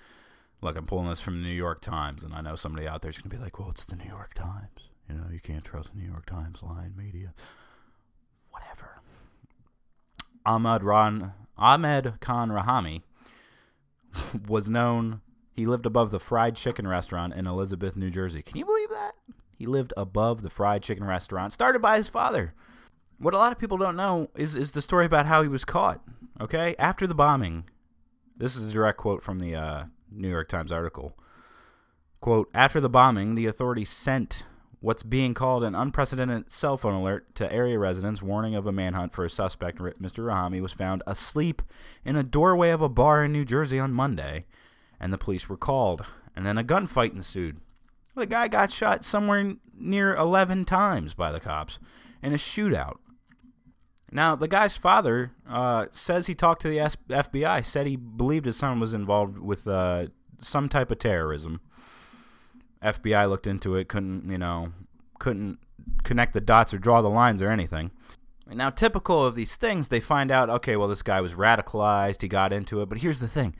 look, 0.61 0.77
I'm 0.77 0.87
pulling 0.87 1.09
this 1.09 1.21
from 1.21 1.43
the 1.43 1.49
New 1.49 1.55
York 1.55 1.81
Times, 1.81 2.23
and 2.23 2.35
I 2.35 2.43
know 2.43 2.55
somebody 2.55 2.87
out 2.87 3.03
there's 3.03 3.17
going 3.17 3.31
to 3.31 3.37
be 3.37 3.43
like, 3.43 3.59
well, 3.59 3.71
it's 3.71 3.85
the 3.85 3.97
New 3.97 4.09
York 4.09 4.35
Times. 4.35 4.91
You 5.09 5.15
know, 5.15 5.25
you 5.33 5.41
can't 5.41 5.65
trust 5.65 5.93
the 5.93 6.01
New 6.01 6.09
York 6.09 6.27
Times 6.27 6.63
line 6.63 6.95
media. 6.97 7.35
Ahmad 10.47 10.83
Ran 10.83 11.33
Ahmed 11.57 12.21
Khan 12.21 12.51
Rahami 12.51 13.03
was 14.49 14.69
known. 14.69 15.21
He 15.53 15.67
lived 15.67 15.87
above 15.87 16.11
the 16.11 16.21
fried 16.21 16.57
chicken 16.57 16.87
restaurant 16.89 17.35
in 17.35 17.47
Elizabeth, 17.47 17.97
New 17.97 18.11
Jersey. 18.11 18.43
Can 18.43 18.57
you 18.57 18.65
believe 18.65 18.91
that? 18.91 19.13
He 19.57 19.67
lived 19.67 19.93
above 19.97 20.43
the 20.43 20.51
fried 20.51 20.83
chicken 20.83 21.05
restaurant, 21.05 21.53
started 21.53 21.81
by 21.81 21.97
his 21.97 22.09
father 22.09 22.55
what 23.19 23.35
a 23.35 23.39
lot 23.39 23.53
of 23.53 23.59
people 23.59 23.79
don't 23.79 23.97
know 23.97 24.29
is 24.37 24.57
is 24.57 24.73
the 24.73 24.83
story 24.83 25.07
about 25.07 25.27
how 25.27 25.43
he 25.43 25.49
was 25.49 25.65
caught. 25.65 26.01
Okay, 26.41 26.75
after 26.79 27.07
the 27.07 27.15
bombing, 27.15 27.65
this 28.37 28.57
is 28.57 28.71
a 28.71 28.73
direct 28.73 28.99
quote 28.99 29.23
from 29.23 29.39
the 29.39 29.55
uh, 29.55 29.85
New 30.11 30.29
York 30.29 30.49
Times 30.49 30.73
article. 30.73 31.17
Quote: 32.21 32.49
After 32.55 32.81
the 32.81 32.89
bombing, 32.89 33.35
the 33.35 33.47
authorities 33.47 33.91
sent 33.91 34.45
what's 34.85 35.03
being 35.03 35.33
called 35.33 35.65
an 35.65 35.75
unprecedented 35.75 36.53
cell 36.53 36.77
phone 36.77 36.93
alert 36.93 37.35
to 37.35 37.51
area 37.51 37.79
residents, 37.79 38.21
warning 38.21 38.55
of 38.55 38.67
a 38.67 38.73
manhunt 38.73 39.15
for 39.15 39.25
a 39.25 39.31
suspect. 39.31 39.79
Mr. 39.79 40.25
Rahami 40.25 40.61
was 40.61 40.73
found 40.73 41.03
asleep 41.07 41.63
in 42.05 42.17
a 42.17 42.23
doorway 42.23 42.69
of 42.69 42.83
a 42.83 42.89
bar 42.91 43.25
in 43.25 43.33
New 43.33 43.47
Jersey 43.47 43.79
on 43.79 43.95
Monday, 43.95 44.45
and 45.01 45.11
the 45.11 45.17
police 45.17 45.49
were 45.49 45.57
called. 45.57 46.05
And 46.37 46.45
then 46.45 46.59
a 46.59 46.65
gunfight 46.65 47.15
ensued. 47.15 47.63
The 48.15 48.27
guy 48.27 48.47
got 48.49 48.71
shot 48.71 49.07
somewhere 49.07 49.55
near 49.73 50.15
11 50.17 50.67
times 50.67 51.15
by 51.15 51.33
the 51.33 51.41
cops 51.41 51.79
in 52.23 52.35
a 52.35 52.37
shootout. 52.37 52.97
Now, 54.13 54.37
the 54.37 54.49
guy's 54.49 54.77
father 54.77 55.33
uh, 55.49 55.87
says 55.93 56.27
he 56.27 56.35
talked 56.35 56.61
to 56.61 56.69
the 56.69 56.77
FBI, 56.77 57.65
said 57.65 57.87
he 57.87 57.97
believed 57.97 58.45
his 58.45 58.59
son 58.59 58.81
was 58.81 58.93
involved 58.93 59.39
with 59.39 59.67
uh, 59.67 60.09
some 60.43 60.69
type 60.69 60.91
of 60.91 60.99
terrorism. 60.99 61.63
FBI 62.85 63.29
looked 63.29 63.47
into 63.47 63.77
it, 63.77 63.89
couldn't, 63.89 64.31
you 64.31 64.39
know, 64.39 64.73
couldn't 65.19 65.59
connect 66.03 66.35
the 66.35 66.41
dots 66.41 66.75
or 66.75 66.79
draw 66.79 67.01
the 67.03 67.09
lines 67.09 67.41
or 67.41 67.51
anything. 67.51 67.91
Now, 68.47 68.69
typical 68.71 69.25
of 69.25 69.35
these 69.35 69.57
things, 69.57 69.89
they 69.89 70.01
find 70.01 70.31
out, 70.31 70.51
okay, 70.51 70.77
well, 70.77 70.89
this 70.89 71.03
guy 71.03 71.21
was 71.21 71.33
radicalized, 71.33 72.21
he 72.21 72.29
got 72.29 72.53
into 72.53 72.83
it, 72.83 72.89
but 72.89 72.99
here's 72.99 73.21
the 73.21 73.29
thing 73.29 73.57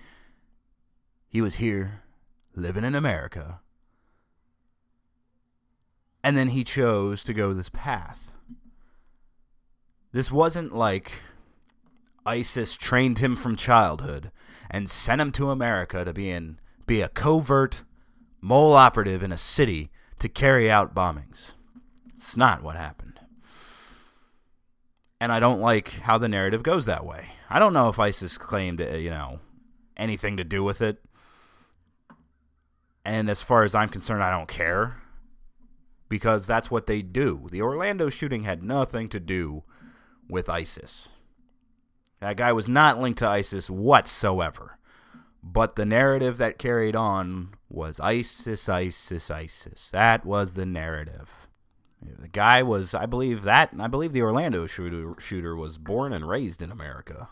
he 1.29 1.41
was 1.41 1.57
here, 1.57 2.03
living 2.55 2.85
in 2.85 2.95
America, 2.95 3.61
and 6.23 6.37
then 6.37 6.49
he 6.49 6.63
chose 6.63 7.25
to 7.25 7.35
go 7.35 7.55
this 7.55 7.71
path. 7.71 8.31
This 10.13 10.31
wasn't 10.31 10.75
like 10.75 11.11
ISIS 12.27 12.77
trained 12.77 13.19
him 13.19 13.35
from 13.35 13.57
childhood 13.57 14.31
and 14.71 14.89
sent 14.89 15.21
him 15.21 15.33
to 15.33 15.51
America 15.51 16.05
to 16.05 16.13
be 16.13 16.31
in 16.31 16.59
be 16.87 17.01
a 17.01 17.09
covert 17.09 17.83
mole 18.45 18.75
operative 18.75 19.23
in 19.23 19.33
a 19.33 19.39
city 19.39 19.91
to 20.19 20.29
carry 20.29 20.71
out 20.71 20.95
bombings. 20.95 21.53
It's 22.15 22.37
not 22.37 22.63
what 22.63 22.77
happened. 22.77 23.19
And 25.19 25.33
I 25.33 25.41
don't 25.41 25.63
like 25.63 26.01
how 26.01 26.19
the 26.19 26.29
narrative 26.29 26.63
goes 26.63 26.85
that 26.85 27.07
way. 27.07 27.29
I 27.49 27.59
don't 27.59 27.73
know 27.73 27.89
if 27.89 27.99
ISIS 27.99 28.37
claimed, 28.37 28.83
uh, 28.83 28.97
you 28.97 29.09
know, 29.09 29.41
anything 29.97 30.37
to 30.37 30.45
do 30.45 30.63
with 30.63 30.83
it. 30.83 31.03
And 33.03 33.31
as 33.31 33.41
far 33.41 33.65
as 33.65 33.75
I'm 33.75 33.89
concerned, 33.89 34.23
I 34.23 34.31
don't 34.31 34.49
care 34.49 35.01
because 36.11 36.47
that's 36.47 36.71
what 36.71 36.87
they 36.87 37.01
do. 37.01 37.49
The 37.51 37.63
Orlando 37.63 38.11
shooting 38.11 38.43
had 38.43 38.63
nothing 38.63 39.09
to 39.09 39.21
do 39.21 39.63
with 40.29 40.51
ISIS. 40.51 41.09
That 42.21 42.37
guy 42.37 42.53
was 42.53 42.69
not 42.69 43.01
linked 43.01 43.21
to 43.21 43.29
ISIS 43.29 43.71
whatsoever. 43.71 44.79
But 45.43 45.77
the 45.77 45.87
narrative 45.87 46.37
that 46.39 46.59
carried 46.59 46.97
on 46.97 47.55
was 47.75 48.01
ISIS, 48.01 48.69
ISIS, 48.69 49.31
ISIS. 49.31 49.91
That 49.91 50.25
was 50.25 50.55
the 50.55 50.67
narrative. 50.67 51.49
The 52.03 52.29
guy 52.29 52.63
was, 52.63 52.95
I 52.95 53.07
believe 53.07 53.43
that, 53.43 53.71
I 53.79 53.87
believe 53.87 54.13
the 54.13 54.23
Orlando 54.23 54.67
shooter, 54.67 55.15
shooter 55.19 55.57
was 55.57 55.79
born 55.79 56.13
and 56.13 56.29
raised 56.29 56.61
in 56.61 56.71
America. 56.71 57.29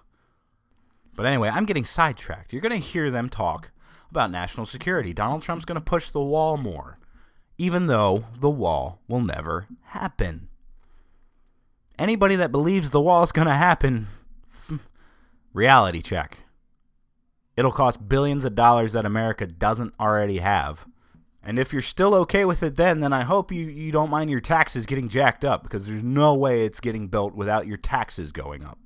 But 1.14 1.26
anyway, 1.26 1.50
I'm 1.50 1.66
getting 1.66 1.84
sidetracked. 1.84 2.52
You're 2.52 2.62
going 2.62 2.72
to 2.72 2.78
hear 2.78 3.10
them 3.10 3.28
talk 3.28 3.70
about 4.10 4.30
national 4.30 4.66
security. 4.66 5.12
Donald 5.12 5.42
Trump's 5.42 5.66
going 5.66 5.78
to 5.78 5.84
push 5.84 6.08
the 6.08 6.22
wall 6.22 6.56
more, 6.56 6.98
even 7.58 7.86
though 7.86 8.24
the 8.34 8.50
wall 8.50 9.00
will 9.08 9.20
never 9.20 9.66
happen 9.88 10.48
anybody 12.02 12.36
that 12.36 12.52
believes 12.52 12.90
the 12.90 13.00
wall 13.00 13.22
is 13.22 13.32
going 13.32 13.46
to 13.46 13.54
happen, 13.54 14.08
reality 15.52 16.02
check. 16.02 16.38
It'll 17.56 17.72
cost 17.72 18.08
billions 18.08 18.44
of 18.44 18.54
dollars 18.54 18.92
that 18.92 19.04
America 19.04 19.46
doesn't 19.46 19.94
already 20.00 20.38
have. 20.38 20.86
And 21.44 21.58
if 21.58 21.72
you're 21.72 21.82
still 21.82 22.14
okay 22.14 22.44
with 22.44 22.62
it 22.62 22.76
then, 22.76 23.00
then 23.00 23.12
I 23.12 23.22
hope 23.22 23.50
you, 23.50 23.66
you 23.66 23.90
don't 23.90 24.10
mind 24.10 24.30
your 24.30 24.40
taxes 24.40 24.86
getting 24.86 25.08
jacked 25.08 25.44
up 25.44 25.62
because 25.62 25.86
there's 25.86 26.02
no 26.02 26.34
way 26.34 26.64
it's 26.64 26.80
getting 26.80 27.08
built 27.08 27.34
without 27.34 27.66
your 27.66 27.76
taxes 27.76 28.30
going 28.30 28.64
up 28.64 28.78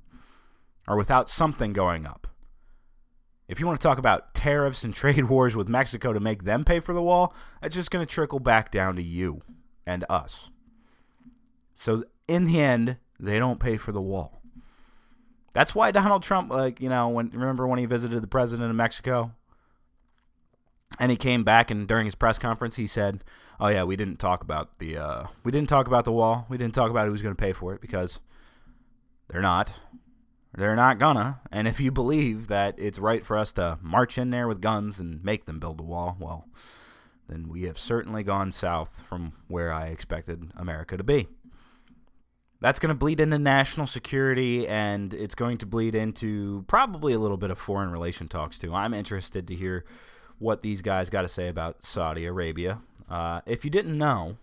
or 0.87 0.97
without 0.97 1.29
something 1.29 1.71
going 1.71 2.05
up. 2.07 2.27
If 3.47 3.59
you 3.59 3.67
want 3.67 3.79
to 3.79 3.87
talk 3.87 3.99
about 3.99 4.33
tariffs 4.33 4.83
and 4.83 4.93
trade 4.95 5.25
wars 5.25 5.55
with 5.55 5.69
Mexico 5.69 6.13
to 6.13 6.19
make 6.19 6.43
them 6.43 6.65
pay 6.65 6.79
for 6.79 6.93
the 6.93 7.01
wall, 7.01 7.33
that's 7.61 7.75
just 7.75 7.91
going 7.91 8.05
to 8.05 8.11
trickle 8.11 8.39
back 8.39 8.71
down 8.71 8.95
to 8.95 9.03
you 9.03 9.41
and 9.85 10.03
us. 10.09 10.49
So 11.75 12.05
in 12.27 12.45
the 12.45 12.59
end, 12.59 12.97
they 13.19 13.37
don't 13.37 13.59
pay 13.59 13.77
for 13.77 13.91
the 13.91 14.01
wall. 14.01 14.36
That's 15.57 15.73
why 15.73 15.89
Donald 15.89 16.21
Trump, 16.21 16.51
like, 16.51 16.79
you 16.79 16.87
know, 16.87 17.09
when 17.09 17.31
remember 17.31 17.65
when 17.65 17.79
he 17.79 17.85
visited 17.85 18.21
the 18.21 18.27
president 18.27 18.69
of 18.69 18.75
Mexico? 18.75 19.31
and 20.99 21.11
he 21.11 21.17
came 21.17 21.43
back 21.43 21.71
and 21.71 21.87
during 21.87 22.05
his 22.05 22.13
press 22.13 22.37
conference 22.37 22.75
he 22.75 22.85
said, 22.85 23.23
"Oh 23.59 23.67
yeah, 23.67 23.83
we 23.83 23.95
didn't 23.95 24.17
talk 24.17 24.41
about 24.41 24.77
the 24.77 24.97
uh, 24.97 25.27
we 25.43 25.51
didn't 25.51 25.67
talk 25.69 25.87
about 25.87 26.05
the 26.05 26.11
wall. 26.11 26.45
We 26.47 26.57
didn't 26.57 26.75
talk 26.75 26.91
about 26.91 27.07
who's 27.07 27.23
going 27.23 27.35
to 27.35 27.41
pay 27.41 27.53
for 27.53 27.73
it 27.73 27.81
because 27.81 28.19
they're 29.29 29.41
not. 29.41 29.81
They're 30.55 30.75
not 30.75 30.99
gonna. 30.99 31.41
And 31.51 31.67
if 31.67 31.79
you 31.79 31.91
believe 31.91 32.49
that 32.49 32.75
it's 32.77 32.99
right 32.99 33.25
for 33.25 33.35
us 33.35 33.51
to 33.53 33.79
march 33.81 34.19
in 34.19 34.29
there 34.29 34.47
with 34.47 34.61
guns 34.61 34.99
and 34.99 35.23
make 35.23 35.45
them 35.45 35.59
build 35.59 35.79
a 35.79 35.83
wall, 35.83 36.17
well, 36.19 36.47
then 37.27 37.49
we 37.49 37.63
have 37.63 37.79
certainly 37.79 38.23
gone 38.23 38.51
south 38.51 39.03
from 39.09 39.33
where 39.47 39.73
I 39.73 39.87
expected 39.87 40.51
America 40.55 40.97
to 40.97 41.03
be." 41.03 41.27
That's 42.59 42.79
going 42.79 42.89
to 42.89 42.97
bleed 42.97 43.19
into 43.19 43.37
national 43.37 43.85
security, 43.85 44.67
and 44.67 45.13
it's 45.13 45.35
going 45.35 45.59
to 45.59 45.65
bleed 45.65 45.93
into 45.93 46.65
probably 46.67 47.13
a 47.13 47.19
little 47.19 47.37
bit 47.37 47.51
of 47.51 47.59
foreign 47.59 47.91
relation 47.91 48.27
talks 48.27 48.57
too. 48.57 48.73
I'm 48.73 48.93
interested 48.93 49.47
to 49.47 49.55
hear 49.55 49.85
what 50.39 50.61
these 50.61 50.81
guys 50.81 51.09
got 51.09 51.21
to 51.21 51.29
say 51.29 51.49
about 51.49 51.85
Saudi 51.85 52.25
Arabia. 52.25 52.79
Uh, 53.09 53.41
if 53.45 53.63
you 53.63 53.69
didn't 53.69 53.97
know, 53.97 54.37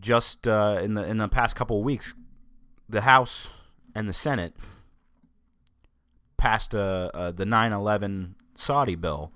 just 0.00 0.46
uh, 0.46 0.80
in 0.82 0.94
the 0.94 1.04
in 1.04 1.16
the 1.16 1.28
past 1.28 1.56
couple 1.56 1.78
of 1.78 1.84
weeks, 1.84 2.14
the 2.88 3.02
House 3.02 3.48
and 3.94 4.08
the 4.08 4.14
Senate 4.14 4.54
passed 6.36 6.74
uh, 6.74 7.10
uh 7.12 7.30
the 7.30 7.44
9/11 7.44 8.34
Saudi 8.56 8.94
bill, 8.94 9.32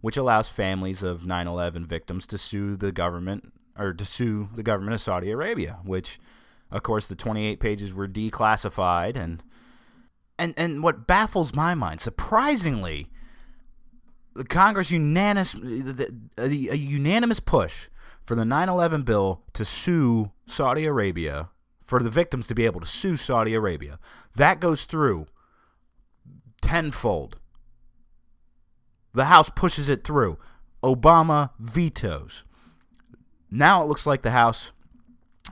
which 0.00 0.16
allows 0.16 0.48
families 0.48 1.04
of 1.04 1.22
9/11 1.22 1.86
victims 1.86 2.26
to 2.26 2.38
sue 2.38 2.76
the 2.76 2.90
government 2.90 3.52
or 3.78 3.92
to 3.92 4.04
sue 4.04 4.48
the 4.54 4.62
government 4.62 4.94
of 4.94 5.00
Saudi 5.00 5.30
Arabia. 5.30 5.78
Which, 5.84 6.18
of 6.70 6.82
course, 6.82 7.06
the 7.06 7.16
28 7.16 7.60
pages 7.60 7.92
were 7.92 8.08
declassified 8.08 9.16
and. 9.16 9.42
And, 10.36 10.52
and 10.56 10.82
what 10.82 11.06
baffles 11.06 11.54
my 11.54 11.76
mind, 11.76 12.00
surprisingly, 12.00 13.06
the 14.34 14.44
Congress 14.44 14.90
unanimous 14.90 15.54
a, 15.54 16.08
a 16.36 16.76
unanimous 16.76 17.38
push 17.38 17.88
for 18.24 18.34
the 18.34 18.42
9/11 18.42 19.04
bill 19.04 19.42
to 19.52 19.64
sue 19.64 20.32
Saudi 20.46 20.86
Arabia 20.86 21.50
for 21.86 22.02
the 22.02 22.10
victims 22.10 22.46
to 22.48 22.54
be 22.54 22.64
able 22.64 22.80
to 22.80 22.86
sue 22.86 23.16
Saudi 23.16 23.54
Arabia. 23.54 23.98
That 24.34 24.60
goes 24.60 24.86
through 24.86 25.26
tenfold. 26.60 27.36
The 29.12 29.26
House 29.26 29.50
pushes 29.50 29.88
it 29.88 30.02
through. 30.02 30.38
Obama 30.82 31.50
vetoes. 31.58 32.44
Now 33.54 33.84
it 33.84 33.86
looks 33.86 34.04
like 34.04 34.22
the 34.22 34.32
House 34.32 34.72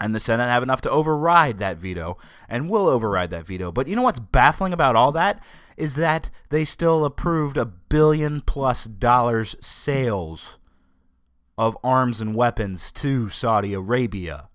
and 0.01 0.13
the 0.13 0.19
Senate 0.19 0.49
have 0.49 0.65
enough 0.65 0.81
to 0.81 0.91
override 0.91 1.59
that 1.59 1.77
veto 1.77 2.19
and 2.49 2.69
will 2.69 2.89
override 2.89 3.31
that 3.31 3.47
veto. 3.47 3.71
But 3.71 3.87
you 3.87 3.95
know 3.95 4.03
what's 4.03 4.19
baffling 4.19 4.73
about 4.73 4.97
all 4.97 5.13
that 5.13 5.41
is 5.77 5.95
that 5.95 6.29
they 6.49 6.65
still 6.65 7.05
approved 7.05 7.57
a 7.57 7.65
billion 7.65 8.41
plus 8.41 8.87
dollars 8.87 9.55
sales 9.61 10.59
of 11.57 11.79
arms 11.85 12.21
and 12.21 12.35
weapons 12.35 12.91
to 12.91 13.29
Saudi 13.29 13.73
Arabia. 13.73 14.49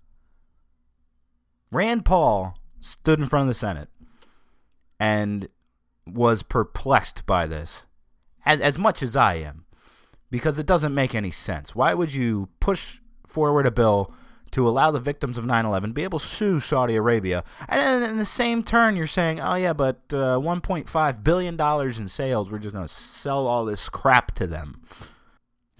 Rand 1.70 2.04
Paul 2.04 2.58
stood 2.80 3.18
in 3.18 3.26
front 3.26 3.44
of 3.44 3.48
the 3.48 3.54
Senate 3.54 3.88
and 5.00 5.48
was 6.06 6.42
perplexed 6.42 7.24
by 7.24 7.46
this, 7.46 7.86
as, 8.44 8.60
as 8.60 8.78
much 8.78 9.02
as 9.02 9.16
I 9.16 9.34
am, 9.36 9.64
because 10.30 10.58
it 10.58 10.66
doesn't 10.66 10.94
make 10.94 11.14
any 11.14 11.30
sense. 11.30 11.74
Why 11.74 11.94
would 11.94 12.12
you 12.12 12.50
push 12.60 13.00
forward 13.28 13.66
a 13.66 13.70
bill 13.70 14.12
to 14.50 14.66
allow 14.66 14.90
the 14.90 15.00
victims 15.00 15.36
of 15.36 15.44
9/11 15.44 15.92
be 15.92 16.04
able 16.04 16.18
to 16.18 16.26
sue 16.26 16.58
Saudi 16.58 16.96
Arabia. 16.96 17.44
And 17.68 18.02
in 18.04 18.16
the 18.16 18.24
same 18.24 18.62
turn, 18.62 18.96
you're 18.96 19.06
saying, 19.06 19.40
"Oh 19.40 19.54
yeah, 19.54 19.72
but 19.72 20.00
uh, 20.12 20.38
1.5 20.38 21.22
billion 21.22 21.56
dollars 21.56 21.98
in 21.98 22.08
sales, 22.08 22.50
we're 22.50 22.58
just 22.58 22.74
going 22.74 22.86
to 22.86 22.92
sell 22.92 23.46
all 23.46 23.64
this 23.64 23.88
crap 23.88 24.34
to 24.36 24.46
them." 24.46 24.80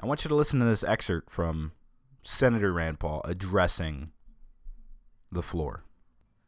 I 0.01 0.07
want 0.07 0.25
you 0.25 0.29
to 0.29 0.35
listen 0.35 0.61
to 0.61 0.66
this 0.66 0.85
excerpt 0.85 1.31
from 1.31 1.72
Senator 2.22 2.72
Rand 2.72 3.01
Paul 3.01 3.22
addressing 3.25 4.12
the 5.33 5.42
floor. 5.42 5.85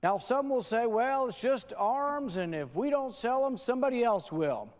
Now, 0.03 0.18
some 0.18 0.48
will 0.48 0.62
say, 0.62 0.87
well, 0.87 1.27
it's 1.29 1.38
just 1.38 1.74
arms, 1.77 2.37
and 2.37 2.55
if 2.55 2.74
we 2.74 2.90
don't 2.90 3.14
sell 3.14 3.44
them, 3.44 3.59
somebody 3.59 4.03
else 4.03 4.33
will. 4.33 4.72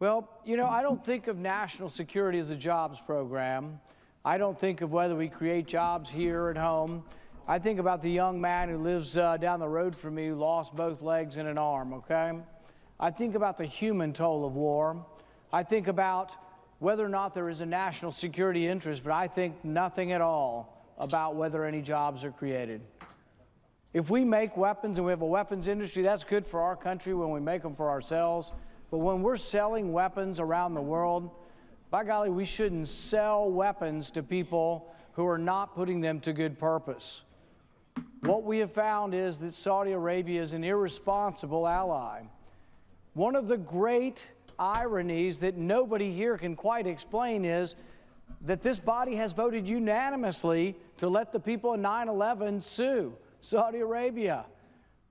Well, 0.00 0.28
you 0.44 0.56
know, 0.56 0.66
I 0.66 0.82
don't 0.82 1.04
think 1.04 1.28
of 1.28 1.38
national 1.38 1.88
security 1.88 2.40
as 2.40 2.50
a 2.50 2.56
jobs 2.56 2.98
program. 3.04 3.80
I 4.24 4.38
don't 4.38 4.56
think 4.58 4.82
of 4.82 4.92
whether 4.92 5.16
we 5.16 5.28
create 5.28 5.66
jobs 5.66 6.08
here 6.08 6.48
at 6.48 6.56
home. 6.56 7.02
I 7.48 7.58
think 7.58 7.80
about 7.80 8.02
the 8.02 8.10
young 8.10 8.40
man 8.40 8.68
who 8.68 8.78
lives 8.78 9.16
uh, 9.16 9.36
down 9.36 9.58
the 9.58 9.68
road 9.68 9.96
from 9.96 10.14
me 10.14 10.28
who 10.28 10.36
lost 10.36 10.76
both 10.76 11.02
legs 11.02 11.38
and 11.38 11.48
an 11.48 11.58
arm, 11.58 11.92
okay? 11.94 12.32
I 13.00 13.10
think 13.10 13.34
about 13.34 13.58
the 13.58 13.66
human 13.66 14.12
toll 14.12 14.46
of 14.46 14.54
war. 14.54 15.04
I 15.52 15.64
think 15.64 15.88
about 15.88 16.36
whether 16.78 17.04
or 17.04 17.08
not 17.08 17.34
there 17.34 17.48
is 17.48 17.60
a 17.62 17.66
national 17.66 18.12
security 18.12 18.68
interest, 18.68 19.02
but 19.02 19.12
I 19.12 19.26
think 19.26 19.64
nothing 19.64 20.12
at 20.12 20.20
all 20.20 20.86
about 20.98 21.34
whether 21.34 21.64
any 21.64 21.82
jobs 21.82 22.22
are 22.22 22.30
created. 22.30 22.80
If 23.92 24.08
we 24.08 24.24
make 24.24 24.56
weapons 24.56 24.98
and 24.98 25.04
we 25.04 25.10
have 25.10 25.22
a 25.22 25.26
weapons 25.26 25.66
industry, 25.66 26.04
that's 26.04 26.22
good 26.22 26.46
for 26.46 26.60
our 26.60 26.76
country 26.76 27.12
when 27.12 27.30
we 27.30 27.40
make 27.40 27.62
them 27.62 27.74
for 27.74 27.90
ourselves. 27.90 28.52
But 28.92 28.98
when 28.98 29.20
we're 29.22 29.36
selling 29.36 29.92
weapons 29.92 30.38
around 30.38 30.74
the 30.74 30.80
world, 30.80 31.30
by 31.92 32.04
golly, 32.04 32.30
we 32.30 32.46
shouldn't 32.46 32.88
sell 32.88 33.50
weapons 33.50 34.10
to 34.12 34.22
people 34.22 34.90
who 35.12 35.26
are 35.26 35.36
not 35.36 35.74
putting 35.74 36.00
them 36.00 36.20
to 36.20 36.32
good 36.32 36.58
purpose. 36.58 37.20
What 38.20 38.44
we 38.44 38.60
have 38.60 38.72
found 38.72 39.12
is 39.12 39.38
that 39.40 39.52
Saudi 39.52 39.92
Arabia 39.92 40.40
is 40.40 40.54
an 40.54 40.64
irresponsible 40.64 41.68
ally. 41.68 42.22
One 43.12 43.36
of 43.36 43.46
the 43.46 43.58
great 43.58 44.26
ironies 44.58 45.40
that 45.40 45.58
nobody 45.58 46.10
here 46.14 46.38
can 46.38 46.56
quite 46.56 46.86
explain 46.86 47.44
is 47.44 47.74
that 48.40 48.62
this 48.62 48.78
body 48.78 49.16
has 49.16 49.34
voted 49.34 49.68
unanimously 49.68 50.76
to 50.96 51.10
let 51.10 51.30
the 51.30 51.40
people 51.40 51.74
in 51.74 51.82
9 51.82 52.08
11 52.08 52.62
sue 52.62 53.14
Saudi 53.42 53.80
Arabia. 53.80 54.46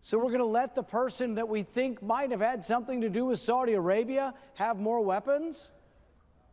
So 0.01 0.17
we're 0.17 0.29
going 0.29 0.39
to 0.39 0.45
let 0.45 0.73
the 0.73 0.81
person 0.81 1.35
that 1.35 1.47
we 1.47 1.61
think 1.61 2.01
might 2.01 2.31
have 2.31 2.41
had 2.41 2.65
something 2.65 3.01
to 3.01 3.09
do 3.09 3.25
with 3.25 3.39
Saudi 3.39 3.73
Arabia 3.73 4.33
have 4.55 4.79
more 4.79 5.01
weapons? 5.01 5.69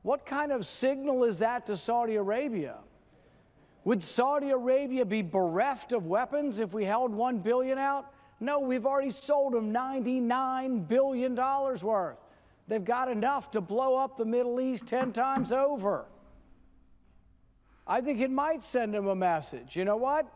What 0.09 0.25
kind 0.25 0.53
of 0.53 0.65
signal 0.65 1.25
is 1.25 1.41
that 1.41 1.67
to 1.67 1.77
Saudi 1.77 2.15
Arabia? 2.15 2.77
Would 3.85 4.03
Saudi 4.03 4.49
Arabia 4.49 5.05
be 5.05 5.21
bereft 5.21 5.93
of 5.93 6.07
weapons 6.07 6.61
if 6.61 6.73
we 6.73 6.87
held 6.87 7.13
1 7.13 7.41
billion 7.41 7.77
out? 7.77 8.11
No, 8.41 8.59
we've 8.59 8.87
already 8.87 9.11
sold 9.11 9.53
them 9.53 9.71
99 9.71 10.85
billion 10.85 11.35
dollars 11.35 11.85
worth. 11.85 12.17
They've 12.69 12.83
got 12.83 13.11
enough 13.11 13.51
to 13.51 13.61
blow 13.61 13.97
up 13.97 14.17
the 14.17 14.25
Middle 14.25 14.63
East 14.63 14.87
10 14.87 15.13
times 15.13 15.53
over. 15.53 16.07
I 17.87 18.01
think 18.01 18.19
it 18.21 18.31
might 18.31 18.65
send 18.65 18.95
them 18.95 19.09
a 19.09 19.15
message. 19.15 19.77
You 19.77 19.85
know 19.85 19.99
what? 19.99 20.27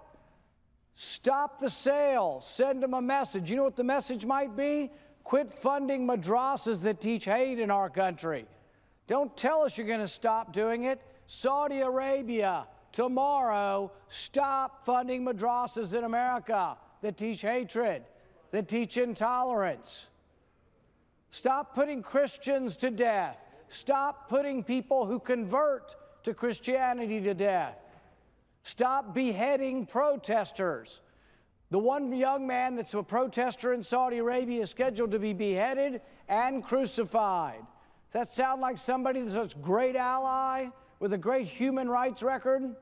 Stop 0.96 1.58
the 1.58 1.70
sale. 1.70 2.42
Send 2.44 2.82
them 2.82 2.92
a 2.92 3.00
message. 3.00 3.50
You 3.50 3.56
know 3.56 3.64
what 3.64 3.76
the 3.76 3.84
message 3.84 4.26
might 4.26 4.54
be? 4.54 4.90
Quit 5.24 5.50
funding 5.50 6.06
madrasas 6.06 6.82
that 6.82 7.00
teach 7.00 7.24
hate 7.24 7.58
in 7.58 7.70
our 7.70 7.88
country. 7.88 8.44
Don't 9.06 9.36
tell 9.36 9.62
us 9.62 9.76
you're 9.76 9.86
going 9.86 10.00
to 10.00 10.08
stop 10.08 10.52
doing 10.52 10.84
it. 10.84 11.00
Saudi 11.26 11.80
Arabia, 11.80 12.66
tomorrow, 12.92 13.92
stop 14.08 14.84
funding 14.84 15.24
madrasas 15.24 15.94
in 15.94 16.04
America 16.04 16.76
that 17.00 17.16
teach 17.16 17.42
hatred, 17.42 18.02
that 18.50 18.68
teach 18.68 18.96
intolerance. 18.96 20.06
Stop 21.30 21.74
putting 21.74 22.02
Christians 22.02 22.76
to 22.78 22.90
death. 22.90 23.38
Stop 23.68 24.28
putting 24.28 24.62
people 24.62 25.06
who 25.06 25.18
convert 25.18 25.96
to 26.24 26.34
Christianity 26.34 27.20
to 27.22 27.34
death. 27.34 27.76
Stop 28.62 29.14
beheading 29.14 29.86
protesters. 29.86 31.00
The 31.70 31.78
one 31.78 32.12
young 32.12 32.46
man 32.46 32.76
that's 32.76 32.92
a 32.92 33.02
protester 33.02 33.72
in 33.72 33.82
Saudi 33.82 34.18
Arabia 34.18 34.62
is 34.62 34.70
scheduled 34.70 35.10
to 35.12 35.18
be 35.18 35.32
beheaded 35.32 36.02
and 36.28 36.62
crucified. 36.62 37.64
Does 38.12 38.28
that 38.28 38.34
sound 38.34 38.60
like 38.60 38.76
somebody 38.76 39.22
that's 39.22 39.54
a 39.54 39.58
great 39.58 39.96
ally 39.96 40.66
with 41.00 41.14
a 41.14 41.18
great 41.18 41.46
human 41.46 41.88
rights 41.88 42.22
record? 42.22 42.76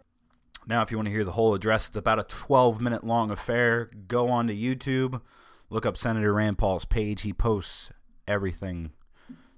Now, 0.66 0.82
if 0.82 0.90
you 0.90 0.98
want 0.98 1.06
to 1.06 1.12
hear 1.12 1.24
the 1.24 1.32
whole 1.32 1.54
address, 1.54 1.86
it's 1.86 1.96
about 1.96 2.18
a 2.18 2.24
12 2.24 2.80
minute 2.80 3.04
long 3.04 3.30
affair. 3.30 3.90
Go 4.08 4.28
on 4.28 4.48
to 4.48 4.54
YouTube, 4.56 5.20
look 5.68 5.86
up 5.86 5.96
Senator 5.96 6.32
Rand 6.32 6.58
Paul's 6.58 6.84
page. 6.84 7.22
He 7.22 7.32
posts 7.32 7.92
everything 8.26 8.90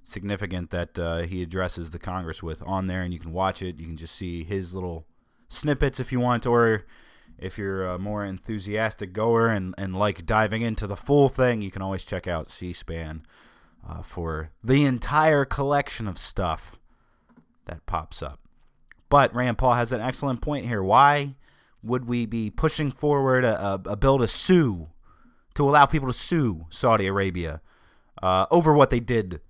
significant 0.02 0.70
that 0.72 0.98
uh, 0.98 1.22
he 1.22 1.42
addresses 1.42 1.90
the 1.90 1.98
Congress 1.98 2.42
with 2.42 2.62
on 2.66 2.86
there, 2.86 3.00
and 3.00 3.14
you 3.14 3.18
can 3.18 3.32
watch 3.32 3.62
it. 3.62 3.80
You 3.80 3.86
can 3.86 3.96
just 3.96 4.14
see 4.14 4.44
his 4.44 4.74
little 4.74 5.06
snippets 5.48 5.98
if 5.98 6.12
you 6.12 6.20
want, 6.20 6.44
or 6.44 6.84
if 7.38 7.56
you're 7.56 7.86
a 7.86 7.98
more 7.98 8.26
enthusiastic 8.26 9.14
goer 9.14 9.48
and, 9.48 9.74
and 9.78 9.98
like 9.98 10.26
diving 10.26 10.60
into 10.60 10.86
the 10.86 10.96
full 10.96 11.30
thing, 11.30 11.62
you 11.62 11.70
can 11.70 11.80
always 11.80 12.04
check 12.04 12.28
out 12.28 12.50
C 12.50 12.74
SPAN 12.74 13.22
uh, 13.88 14.02
for 14.02 14.50
the 14.62 14.84
entire 14.84 15.44
collection 15.44 16.06
of 16.06 16.18
stuff 16.18 16.78
that 17.66 17.84
pops 17.86 18.22
up. 18.22 18.40
But 19.08 19.34
Rand 19.34 19.58
Paul 19.58 19.74
has 19.74 19.92
an 19.92 20.00
excellent 20.00 20.40
point 20.40 20.66
here. 20.66 20.82
Why 20.82 21.34
would 21.82 22.06
we 22.06 22.26
be 22.26 22.50
pushing 22.50 22.90
forward 22.90 23.44
a, 23.44 23.60
a, 23.60 23.74
a 23.86 23.96
bill 23.96 24.18
to 24.18 24.28
sue, 24.28 24.88
to 25.54 25.68
allow 25.68 25.86
people 25.86 26.08
to 26.08 26.18
sue 26.18 26.66
Saudi 26.70 27.06
Arabia 27.06 27.60
uh, 28.22 28.46
over 28.50 28.72
what 28.72 28.90
they 28.90 29.00
did, 29.00 29.40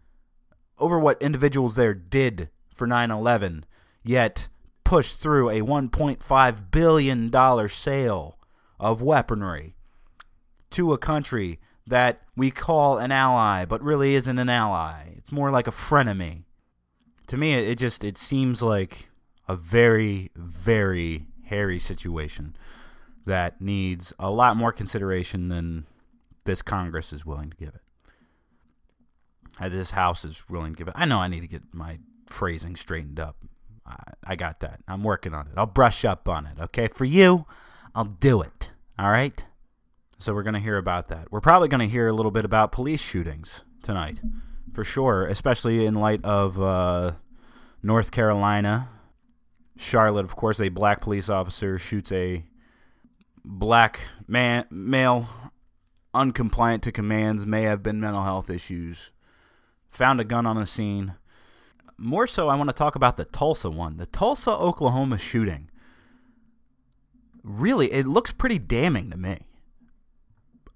over 0.79 0.99
what 0.99 1.21
individuals 1.23 1.77
there 1.77 1.95
did 1.95 2.49
for 2.75 2.87
9 2.87 3.11
11, 3.11 3.64
yet 4.03 4.49
push 4.85 5.12
through 5.12 5.51
a 5.51 5.61
$1.5 5.61 6.71
billion 6.71 7.68
sale 7.68 8.38
of 8.81 9.03
weaponry 9.03 9.75
to 10.71 10.92
a 10.92 10.99
country 10.99 11.61
that 11.87 12.23
we 12.37 12.51
call 12.51 12.99
an 12.99 13.11
ally 13.12 13.64
but 13.64 13.83
really 13.83 14.14
isn't 14.14 14.38
an 14.38 14.49
ally. 14.49 15.14
It's 15.16 15.33
more 15.33 15.51
like 15.51 15.66
a 15.66 15.73
frenemy. 15.73 16.45
To 17.29 17.37
me, 17.37 17.55
it 17.55 17.79
just 17.79 18.05
it 18.05 18.16
seems 18.16 18.62
like 18.62 19.11
a 19.49 19.57
very 19.57 20.31
very 20.37 21.27
hairy 21.45 21.79
situation 21.79 22.57
that 23.25 23.61
needs 23.61 24.12
a 24.18 24.31
lot 24.31 24.57
more 24.57 24.73
consideration 24.73 25.49
than 25.49 25.87
this 26.45 26.62
Congress 26.62 27.12
is 27.12 27.25
willing 27.25 27.51
to 27.51 27.57
give 27.57 27.68
it. 27.68 27.81
Uh, 29.61 29.68
This 29.68 29.92
House 29.92 30.25
is 30.25 30.42
willing 30.49 30.73
to 30.73 30.77
give 30.77 30.88
it. 30.88 30.95
I 30.97 31.05
know 31.05 31.18
I 31.18 31.29
need 31.29 31.40
to 31.40 31.47
get 31.47 31.62
my 31.73 31.99
phrasing 32.27 32.75
straightened 32.75 33.21
up. 33.21 33.37
I, 33.87 33.97
I 34.25 34.37
got 34.37 34.61
that. 34.61 34.81
I'm 34.88 35.05
working 35.05 35.35
on 35.35 35.47
it. 35.47 35.53
I'll 35.57 35.66
brush 35.66 36.05
up 36.05 36.29
on 36.29 36.47
it. 36.47 36.59
Okay, 36.61 36.88
for 36.88 37.05
you, 37.05 37.47
I'll 37.95 38.05
do 38.05 38.40
it. 38.42 38.71
All 38.99 39.11
right. 39.11 39.45
So 40.22 40.32
we're 40.32 40.44
going 40.44 40.54
to 40.54 40.61
hear 40.61 40.76
about 40.76 41.08
that. 41.08 41.32
We're 41.32 41.40
probably 41.40 41.66
going 41.66 41.80
to 41.80 41.92
hear 41.92 42.06
a 42.06 42.12
little 42.12 42.30
bit 42.30 42.44
about 42.44 42.70
police 42.70 43.00
shootings 43.00 43.64
tonight, 43.82 44.20
for 44.72 44.85
sure, 44.85 45.26
especially 45.26 45.85
in 45.85 45.94
light 45.94 46.24
of 46.24 46.62
uh, 46.62 47.14
North 47.82 48.12
Carolina. 48.12 48.88
Charlotte, 49.76 50.24
of 50.24 50.37
course, 50.37 50.61
a 50.61 50.68
black 50.68 51.00
police 51.00 51.28
officer 51.28 51.76
shoots 51.76 52.12
a 52.12 52.44
black 53.44 53.98
man, 54.28 54.64
male, 54.70 55.26
uncompliant 56.14 56.82
to 56.82 56.92
commands, 56.92 57.44
may 57.44 57.62
have 57.62 57.82
been 57.82 57.98
mental 57.98 58.22
health 58.22 58.48
issues. 58.48 59.11
Found 59.90 60.20
a 60.20 60.24
gun 60.24 60.46
on 60.46 60.54
the 60.54 60.68
scene. 60.68 61.14
More 61.98 62.28
so, 62.28 62.48
I 62.48 62.54
want 62.54 62.70
to 62.70 62.74
talk 62.74 62.94
about 62.94 63.16
the 63.16 63.24
Tulsa 63.24 63.70
one, 63.70 63.96
the 63.96 64.06
Tulsa, 64.06 64.52
Oklahoma 64.52 65.18
shooting. 65.18 65.68
Really, 67.42 67.90
it 67.90 68.06
looks 68.06 68.30
pretty 68.30 68.61
damning 68.61 69.11
to 69.11 69.16
me. 69.16 69.48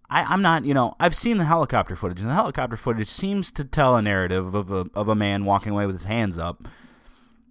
I, 0.09 0.23
I'm 0.25 0.43
not, 0.43 0.65
you 0.65 0.75
know, 0.75 0.95
I've 1.01 1.15
seen 1.15 1.39
the 1.39 1.45
helicopter 1.45 1.97
footage, 1.97 2.21
and 2.21 2.31
the 2.31 2.35
helicopter 2.35 2.77
footage 2.77 3.09
seems 3.09 3.51
to 3.53 3.65
tell 3.65 3.97
a 3.97 4.03
narrative 4.03 4.55
of 4.55 4.71
a, 4.71 4.87
of 4.95 5.09
a 5.09 5.15
man 5.15 5.45
walking 5.45 5.73
away 5.73 5.87
with 5.87 5.97
his 5.97 6.05
hands 6.05 6.39
up. 6.39 6.69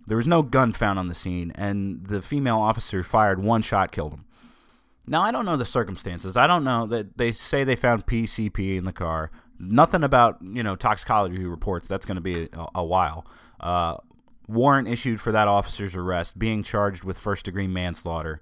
There 0.07 0.17
was 0.17 0.27
no 0.27 0.41
gun 0.41 0.71
found 0.71 0.99
on 0.99 1.07
the 1.07 1.15
scene, 1.15 1.51
and 1.55 2.05
the 2.05 2.21
female 2.21 2.57
officer 2.57 3.03
fired 3.03 3.41
one 3.41 3.61
shot, 3.61 3.91
killed 3.91 4.13
him. 4.13 4.25
Now, 5.07 5.21
I 5.21 5.31
don't 5.31 5.45
know 5.45 5.57
the 5.57 5.65
circumstances. 5.65 6.37
I 6.37 6.47
don't 6.47 6.63
know 6.63 6.85
that 6.87 7.17
they 7.17 7.31
say 7.31 7.63
they 7.63 7.75
found 7.75 8.05
PCP 8.05 8.77
in 8.77 8.85
the 8.85 8.93
car. 8.93 9.31
Nothing 9.59 10.03
about, 10.03 10.37
you 10.41 10.63
know, 10.63 10.75
toxicology 10.75 11.43
reports. 11.45 11.87
That's 11.87 12.05
going 12.05 12.15
to 12.15 12.21
be 12.21 12.49
a, 12.53 12.65
a 12.75 12.83
while. 12.83 13.25
Uh, 13.59 13.97
warrant 14.47 14.87
issued 14.87 15.21
for 15.21 15.31
that 15.31 15.47
officer's 15.47 15.95
arrest, 15.95 16.39
being 16.39 16.63
charged 16.63 17.03
with 17.03 17.17
first 17.17 17.45
degree 17.45 17.67
manslaughter. 17.67 18.41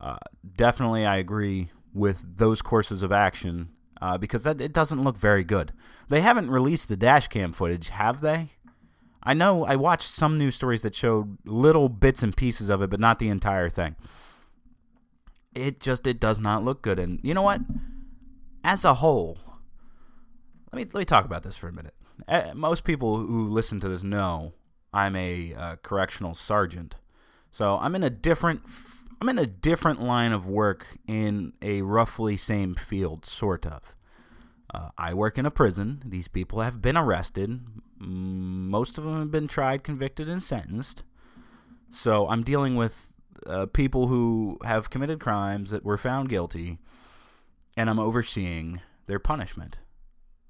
Uh, 0.00 0.18
definitely, 0.56 1.04
I 1.04 1.16
agree 1.16 1.70
with 1.98 2.36
those 2.36 2.62
courses 2.62 3.02
of 3.02 3.12
action 3.12 3.70
uh, 4.00 4.16
because 4.16 4.44
that 4.44 4.60
it 4.60 4.72
doesn't 4.72 5.02
look 5.02 5.18
very 5.18 5.44
good. 5.44 5.72
They 6.08 6.20
haven't 6.20 6.50
released 6.50 6.88
the 6.88 6.96
dash 6.96 7.28
cam 7.28 7.52
footage, 7.52 7.90
have 7.90 8.20
they? 8.20 8.50
I 9.22 9.34
know 9.34 9.66
I 9.66 9.76
watched 9.76 10.08
some 10.08 10.38
news 10.38 10.54
stories 10.54 10.82
that 10.82 10.94
showed 10.94 11.38
little 11.44 11.88
bits 11.88 12.22
and 12.22 12.36
pieces 12.36 12.70
of 12.70 12.80
it, 12.80 12.90
but 12.90 13.00
not 13.00 13.18
the 13.18 13.28
entire 13.28 13.68
thing. 13.68 13.96
It 15.54 15.80
just 15.80 16.06
it 16.06 16.20
does 16.20 16.38
not 16.38 16.64
look 16.64 16.82
good. 16.82 16.98
And 16.98 17.18
you 17.22 17.34
know 17.34 17.42
what? 17.42 17.60
As 18.62 18.84
a 18.84 18.94
whole, 18.94 19.38
let 20.72 20.78
me 20.78 20.84
let 20.84 21.00
me 21.00 21.04
talk 21.04 21.24
about 21.24 21.42
this 21.42 21.56
for 21.56 21.68
a 21.68 21.72
minute. 21.72 21.94
Most 22.54 22.84
people 22.84 23.18
who 23.18 23.46
listen 23.46 23.80
to 23.80 23.88
this 23.88 24.02
know 24.02 24.52
I'm 24.92 25.16
a 25.16 25.54
uh, 25.54 25.76
correctional 25.82 26.34
sergeant, 26.34 26.96
so 27.50 27.76
I'm 27.78 27.94
in 27.94 28.04
a 28.04 28.10
different 28.10 28.62
I'm 29.20 29.28
in 29.28 29.38
a 29.38 29.46
different 29.46 30.00
line 30.00 30.32
of 30.32 30.46
work 30.46 30.98
in 31.06 31.52
a 31.60 31.82
roughly 31.82 32.36
same 32.36 32.74
field, 32.74 33.26
sort 33.26 33.66
of. 33.66 33.96
Uh, 34.72 34.90
I 34.96 35.12
work 35.12 35.38
in 35.38 35.46
a 35.46 35.50
prison. 35.50 36.02
These 36.04 36.28
people 36.28 36.60
have 36.60 36.80
been 36.80 36.96
arrested. 36.96 37.60
Most 37.98 38.96
of 38.96 39.04
them 39.04 39.18
have 39.18 39.30
been 39.30 39.48
tried, 39.48 39.82
convicted, 39.82 40.28
and 40.28 40.42
sentenced. 40.42 41.02
So 41.90 42.28
I'm 42.28 42.44
dealing 42.44 42.76
with 42.76 43.14
uh, 43.46 43.66
people 43.66 44.06
who 44.06 44.58
have 44.62 44.90
committed 44.90 45.18
crimes 45.18 45.70
that 45.70 45.84
were 45.84 45.96
found 45.96 46.28
guilty, 46.28 46.78
and 47.76 47.90
I'm 47.90 47.98
overseeing 47.98 48.80
their 49.06 49.18
punishment. 49.18 49.78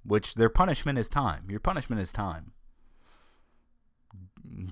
Which 0.04 0.34
their 0.34 0.50
punishment 0.50 0.98
is 0.98 1.08
time. 1.08 1.44
Your 1.48 1.60
punishment 1.60 2.02
is 2.02 2.12
time. 2.12 2.52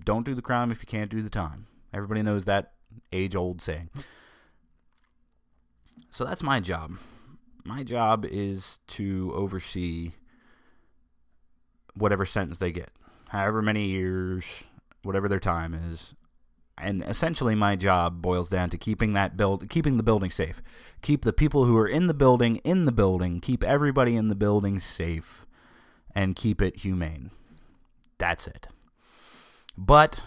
Don't 0.04 0.26
do 0.26 0.34
the 0.34 0.42
crime 0.42 0.70
if 0.70 0.80
you 0.80 0.86
can't 0.86 1.10
do 1.10 1.22
the 1.22 1.30
time. 1.30 1.66
Everybody 1.94 2.22
knows 2.22 2.44
that 2.44 2.72
age 3.12 3.34
old 3.34 3.62
saying. 3.62 3.90
So 6.10 6.24
that's 6.24 6.42
my 6.42 6.60
job. 6.60 6.92
My 7.64 7.82
job 7.82 8.24
is 8.24 8.78
to 8.88 9.32
oversee 9.34 10.12
whatever 11.94 12.24
sentence 12.24 12.58
they 12.58 12.72
get, 12.72 12.90
however 13.28 13.60
many 13.60 13.86
years, 13.86 14.64
whatever 15.02 15.28
their 15.28 15.40
time 15.40 15.74
is. 15.74 16.14
And 16.78 17.02
essentially, 17.02 17.54
my 17.54 17.74
job 17.74 18.20
boils 18.20 18.50
down 18.50 18.68
to 18.70 18.78
keeping 18.78 19.14
that 19.14 19.36
build, 19.36 19.70
keeping 19.70 19.96
the 19.96 20.02
building 20.02 20.30
safe, 20.30 20.60
keep 21.00 21.24
the 21.24 21.32
people 21.32 21.64
who 21.64 21.76
are 21.76 21.88
in 21.88 22.06
the 22.06 22.14
building 22.14 22.56
in 22.56 22.84
the 22.84 22.92
building, 22.92 23.40
keep 23.40 23.64
everybody 23.64 24.14
in 24.14 24.28
the 24.28 24.34
building 24.34 24.78
safe, 24.78 25.46
and 26.14 26.36
keep 26.36 26.60
it 26.60 26.80
humane. 26.80 27.30
That's 28.18 28.46
it. 28.46 28.68
But 29.76 30.24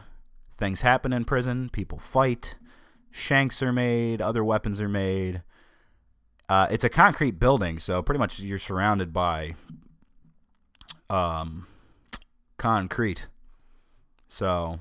things 0.60 0.82
happen 0.82 1.14
in 1.14 1.26
prison. 1.26 1.70
People 1.70 1.98
fight. 1.98 2.58
Shanks 3.10 3.64
are 3.64 3.72
made. 3.72 4.22
Other 4.22 4.44
weapons 4.44 4.80
are 4.80 4.90
made. 4.90 5.42
Uh, 6.48 6.68
it's 6.70 6.84
a 6.84 6.90
concrete 6.90 7.40
building, 7.40 7.80
so 7.80 8.02
pretty 8.02 8.20
much 8.20 8.40
you're 8.40 8.60
surrounded 8.60 9.14
by 9.14 9.56
um, 11.10 11.66
concrete. 12.58 13.28
So 14.28 14.80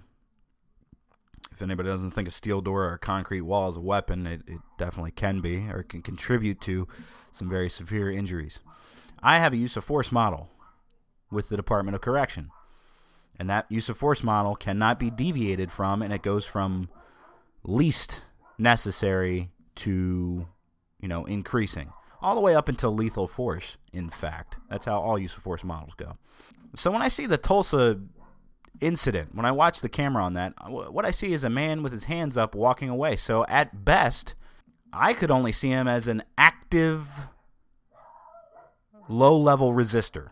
if 1.53 1.63
anybody 1.63 1.89
doesn't 1.89 2.11
think 2.11 2.27
a 2.27 2.33
steel 2.33 2.61
door 2.61 2.85
or 2.85 2.95
a 2.95 2.99
concrete 2.99 3.43
wall 3.43 3.69
is 3.69 3.77
a 3.77 3.81
weapon, 3.81 4.27
it, 4.27 4.43
it 4.47 4.61
definitely 4.79 5.11
can 5.13 5.41
be 5.41 5.69
or 5.69 5.83
can 5.83 6.03
contribute 6.03 6.61
to 6.63 6.89
some 7.33 7.49
very 7.49 7.69
severe 7.69 8.11
injuries. 8.11 8.61
I 9.23 9.39
have 9.39 9.53
a 9.53 9.57
use 9.57 9.77
of 9.77 9.85
force 9.85 10.11
model 10.11 10.49
with 11.31 11.49
the 11.49 11.57
Department 11.57 11.95
of 11.95 12.01
Correction. 12.01 12.51
And 13.39 13.49
that 13.49 13.71
use 13.71 13.89
of 13.89 13.97
force 13.97 14.23
model 14.23 14.57
cannot 14.57 14.99
be 14.99 15.11
deviated 15.11 15.71
from, 15.71 16.03
and 16.03 16.13
it 16.13 16.23
goes 16.23 16.45
from 16.45 16.89
least 17.63 18.23
necessary 18.59 19.51
to, 19.77 20.49
you 21.01 21.09
know, 21.09 21.25
increasing. 21.25 21.93
All 22.21 22.35
the 22.35 22.41
way 22.41 22.57
up 22.57 22.69
until 22.69 22.93
lethal 22.93 23.29
force, 23.29 23.77
in 23.93 24.11
fact. 24.11 24.57
That's 24.69 24.87
how 24.87 25.01
all 25.01 25.19
use 25.19 25.37
of 25.37 25.43
force 25.45 25.63
models 25.63 25.93
go. 25.97 26.17
So 26.75 26.91
when 26.91 27.01
I 27.01 27.09
see 27.09 27.27
the 27.27 27.39
Tulsa 27.39 28.01
incident, 28.81 29.37
when 29.37 29.47
I 29.47 29.53
watch 29.53 29.81
the 29.81 29.89
camera 29.89 30.25
on 30.25 30.35
that, 30.35 30.55
what 30.69 31.05
I 31.05 31.13
see 31.13 31.33
is 31.33 31.45
a 31.45 31.51
man 31.51 31.85
with 31.85 31.93
his 31.93 32.05
hands 32.05 32.37
up 32.37 32.57
walking 32.57 32.89
away. 32.89 33.15
So 33.15 33.47
at 33.47 33.85
best, 33.85 34.35
I 34.93 35.15
could 35.15 35.31
only 35.31 35.53
see 35.53 35.69
him 35.69 35.87
as 35.87 36.09
an 36.09 36.25
active, 36.37 37.07
low 39.09 39.39
level 39.39 39.73
resistor 39.73 40.31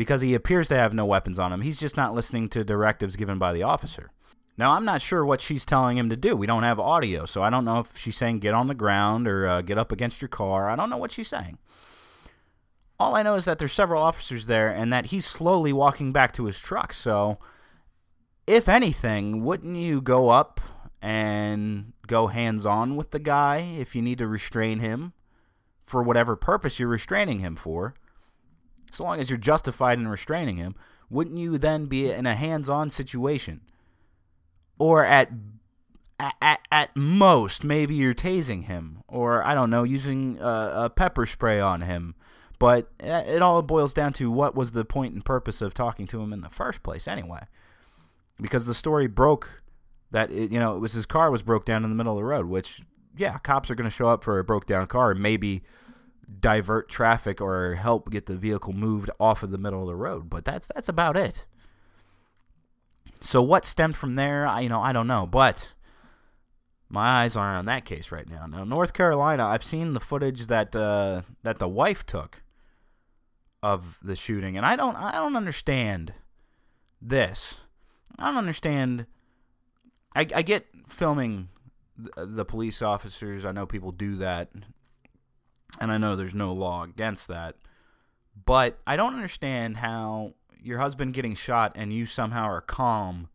because 0.00 0.22
he 0.22 0.32
appears 0.32 0.68
to 0.68 0.74
have 0.74 0.94
no 0.94 1.04
weapons 1.04 1.38
on 1.38 1.52
him. 1.52 1.60
He's 1.60 1.78
just 1.78 1.94
not 1.94 2.14
listening 2.14 2.48
to 2.48 2.64
directives 2.64 3.16
given 3.16 3.38
by 3.38 3.52
the 3.52 3.62
officer. 3.62 4.10
Now, 4.56 4.72
I'm 4.72 4.86
not 4.86 5.02
sure 5.02 5.26
what 5.26 5.42
she's 5.42 5.66
telling 5.66 5.98
him 5.98 6.08
to 6.08 6.16
do. 6.16 6.34
We 6.34 6.46
don't 6.46 6.62
have 6.62 6.80
audio, 6.80 7.26
so 7.26 7.42
I 7.42 7.50
don't 7.50 7.66
know 7.66 7.80
if 7.80 7.98
she's 7.98 8.16
saying 8.16 8.38
get 8.38 8.54
on 8.54 8.66
the 8.66 8.74
ground 8.74 9.28
or 9.28 9.46
uh, 9.46 9.60
get 9.60 9.76
up 9.76 9.92
against 9.92 10.22
your 10.22 10.30
car. 10.30 10.70
I 10.70 10.74
don't 10.74 10.88
know 10.88 10.96
what 10.96 11.12
she's 11.12 11.28
saying. 11.28 11.58
All 12.98 13.14
I 13.14 13.22
know 13.22 13.34
is 13.34 13.44
that 13.44 13.58
there's 13.58 13.74
several 13.74 14.02
officers 14.02 14.46
there 14.46 14.70
and 14.70 14.90
that 14.90 15.08
he's 15.08 15.26
slowly 15.26 15.70
walking 15.70 16.12
back 16.12 16.32
to 16.32 16.46
his 16.46 16.58
truck. 16.58 16.94
So, 16.94 17.36
if 18.46 18.70
anything, 18.70 19.44
wouldn't 19.44 19.76
you 19.76 20.00
go 20.00 20.30
up 20.30 20.62
and 21.02 21.92
go 22.06 22.28
hands 22.28 22.64
on 22.64 22.96
with 22.96 23.10
the 23.10 23.18
guy 23.18 23.58
if 23.78 23.94
you 23.94 24.00
need 24.00 24.16
to 24.16 24.26
restrain 24.26 24.78
him 24.78 25.12
for 25.82 26.02
whatever 26.02 26.36
purpose 26.36 26.80
you're 26.80 26.88
restraining 26.88 27.40
him 27.40 27.54
for? 27.54 27.92
So 28.90 29.04
long 29.04 29.20
as 29.20 29.30
you're 29.30 29.38
justified 29.38 29.98
in 29.98 30.08
restraining 30.08 30.56
him, 30.56 30.74
wouldn't 31.08 31.38
you 31.38 31.58
then 31.58 31.86
be 31.86 32.10
in 32.10 32.26
a 32.26 32.34
hands-on 32.34 32.90
situation? 32.90 33.60
Or 34.78 35.04
at 35.04 35.30
at, 36.42 36.60
at 36.70 36.94
most, 36.96 37.64
maybe 37.64 37.94
you're 37.94 38.14
tasing 38.14 38.64
him, 38.64 39.02
or 39.08 39.42
I 39.42 39.54
don't 39.54 39.70
know, 39.70 39.84
using 39.84 40.38
a 40.40 40.90
pepper 40.94 41.24
spray 41.24 41.60
on 41.60 41.82
him. 41.82 42.14
But 42.58 42.90
eh, 43.00 43.20
it 43.20 43.42
all 43.42 43.62
boils 43.62 43.94
down 43.94 44.12
to 44.14 44.30
what 44.30 44.54
was 44.54 44.72
the 44.72 44.84
point 44.84 45.14
and 45.14 45.24
purpose 45.24 45.62
of 45.62 45.72
talking 45.72 46.06
to 46.08 46.20
him 46.20 46.32
in 46.32 46.42
the 46.42 46.50
first 46.50 46.82
place, 46.82 47.08
anyway. 47.08 47.46
Because 48.38 48.66
the 48.66 48.74
story 48.74 49.06
broke 49.06 49.62
that 50.10 50.30
it, 50.30 50.52
you 50.52 50.58
know 50.58 50.76
it 50.76 50.80
was 50.80 50.92
his 50.92 51.06
car 51.06 51.30
was 51.30 51.42
broke 51.42 51.64
down 51.64 51.84
in 51.84 51.90
the 51.90 51.96
middle 51.96 52.12
of 52.12 52.18
the 52.18 52.24
road, 52.24 52.46
which 52.46 52.82
yeah, 53.16 53.38
cops 53.38 53.70
are 53.70 53.74
going 53.74 53.88
to 53.88 53.94
show 53.94 54.08
up 54.08 54.22
for 54.22 54.38
a 54.38 54.44
broke 54.44 54.66
down 54.66 54.86
car 54.86 55.10
and 55.10 55.20
maybe 55.20 55.62
divert 56.38 56.88
traffic 56.88 57.40
or 57.40 57.74
help 57.74 58.10
get 58.10 58.26
the 58.26 58.36
vehicle 58.36 58.72
moved 58.72 59.10
off 59.18 59.42
of 59.42 59.50
the 59.50 59.58
middle 59.58 59.82
of 59.82 59.88
the 59.88 59.96
road. 59.96 60.30
But 60.30 60.44
that's 60.44 60.68
that's 60.74 60.88
about 60.88 61.16
it. 61.16 61.46
So 63.20 63.42
what 63.42 63.66
stemmed 63.66 63.96
from 63.96 64.14
there, 64.14 64.46
I, 64.46 64.60
you 64.60 64.68
know, 64.68 64.80
I 64.80 64.92
don't 64.92 65.06
know, 65.06 65.26
but 65.26 65.74
my 66.88 67.22
eyes 67.22 67.36
are 67.36 67.54
on 67.54 67.66
that 67.66 67.84
case 67.84 68.10
right 68.10 68.28
now. 68.28 68.46
Now, 68.46 68.64
North 68.64 68.92
Carolina, 68.92 69.46
I've 69.46 69.64
seen 69.64 69.92
the 69.92 70.00
footage 70.00 70.46
that 70.48 70.74
uh, 70.74 71.22
that 71.42 71.58
the 71.58 71.68
wife 71.68 72.04
took 72.04 72.42
of 73.62 73.98
the 74.02 74.16
shooting, 74.16 74.56
and 74.56 74.66
I 74.66 74.74
don't, 74.74 74.96
I 74.96 75.12
don't 75.12 75.36
understand 75.36 76.14
this. 77.00 77.60
I 78.18 78.26
don't 78.26 78.38
understand. 78.38 79.06
I, 80.16 80.26
I 80.34 80.42
get 80.42 80.66
filming 80.88 81.48
the, 81.96 82.26
the 82.26 82.44
police 82.44 82.82
officers. 82.82 83.44
I 83.44 83.52
know 83.52 83.66
people 83.66 83.92
do 83.92 84.16
that, 84.16 84.50
and 85.80 85.90
I 85.90 85.98
know 85.98 86.14
there's 86.14 86.34
no 86.34 86.52
law 86.52 86.84
against 86.84 87.28
that. 87.28 87.56
But 88.44 88.78
I 88.86 88.96
don't 88.96 89.14
understand 89.14 89.78
how 89.78 90.34
your 90.62 90.78
husband 90.78 91.14
getting 91.14 91.34
shot 91.34 91.72
and 91.74 91.92
you 91.92 92.06
somehow 92.06 92.44
are 92.44 92.60
calm 92.60 93.28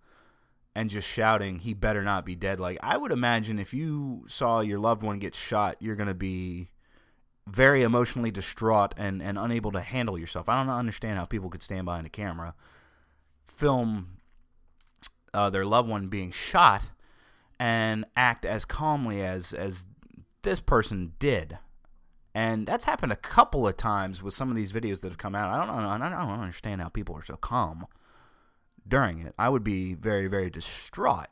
and 0.76 0.90
just 0.90 1.08
shouting, 1.08 1.60
he 1.60 1.74
better 1.74 2.04
not 2.04 2.26
be 2.26 2.36
dead. 2.36 2.60
Like, 2.60 2.78
I 2.84 2.98
would 2.98 3.12
imagine 3.12 3.60
if 3.60 3.74
you 3.74 4.26
saw 4.28 4.60
your 4.60 4.78
loved 4.78 5.04
one 5.04 5.20
get 5.20 5.34
shot, 5.34 5.78
you're 5.80 5.96
going 5.96 6.10
to 6.10 6.14
be 6.14 6.68
very 7.48 7.82
emotionally 7.84 8.32
distraught 8.32 8.94
and, 8.98 9.22
and 9.22 9.38
unable 9.38 9.72
to 9.72 9.82
handle 9.82 10.18
yourself. 10.18 10.50
I 10.50 10.62
don't 10.62 10.74
understand 10.74 11.18
how 11.18 11.26
people 11.26 11.50
could 11.50 11.64
stand 11.64 11.86
behind 11.86 12.06
a 12.06 12.10
camera, 12.10 12.56
film 13.48 14.18
uh, 15.34 15.50
their 15.50 15.66
loved 15.66 15.90
one 15.90 16.08
being 16.08 16.32
shot, 16.32 16.90
and 17.60 18.06
act 18.18 18.46
as 18.46 18.66
calmly 18.66 19.22
as, 19.22 19.54
as 19.54 19.86
this 20.42 20.60
person 20.60 21.14
did. 21.20 21.58
And 22.36 22.68
that's 22.68 22.84
happened 22.84 23.14
a 23.14 23.16
couple 23.16 23.66
of 23.66 23.78
times 23.78 24.22
with 24.22 24.34
some 24.34 24.50
of 24.50 24.58
these 24.58 24.74
videos 24.74 25.00
that 25.00 25.08
have 25.08 25.18
come 25.18 25.36
out. 25.36 25.50
I 25.50 25.66
don't 25.66 25.82
know. 25.82 26.06
I 26.06 26.10
don't 26.10 26.40
understand 26.42 26.82
how 26.82 26.90
people 26.90 27.16
are 27.16 27.24
so 27.24 27.38
calm 27.38 27.86
during 28.86 29.22
it. 29.22 29.34
I 29.40 29.48
would 29.48 29.64
be 29.64 29.94
very, 29.94 30.28
very 30.28 30.50
distraught. 30.50 31.28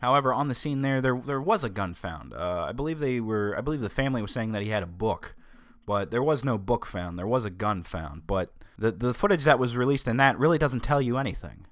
However, 0.00 0.32
on 0.32 0.48
the 0.48 0.54
scene 0.54 0.80
there, 0.80 1.02
there 1.02 1.20
there 1.22 1.40
was 1.40 1.64
a 1.64 1.68
gun 1.68 1.92
found. 1.92 2.32
Uh, 2.32 2.64
I 2.66 2.72
believe 2.72 2.98
they 2.98 3.20
were. 3.20 3.54
I 3.58 3.60
believe 3.60 3.82
the 3.82 3.90
family 3.90 4.22
was 4.22 4.32
saying 4.32 4.52
that 4.52 4.62
he 4.62 4.70
had 4.70 4.82
a 4.82 4.86
book, 4.86 5.36
but 5.84 6.10
there 6.10 6.22
was 6.22 6.42
no 6.44 6.56
book 6.56 6.86
found. 6.86 7.18
There 7.18 7.26
was 7.26 7.44
a 7.44 7.50
gun 7.50 7.82
found, 7.82 8.26
but 8.26 8.54
the 8.78 8.90
the 8.90 9.12
footage 9.12 9.44
that 9.44 9.58
was 9.58 9.76
released 9.76 10.08
in 10.08 10.16
that 10.16 10.38
really 10.38 10.58
doesn't 10.58 10.80
tell 10.80 11.02
you 11.02 11.18
anything. 11.18 11.66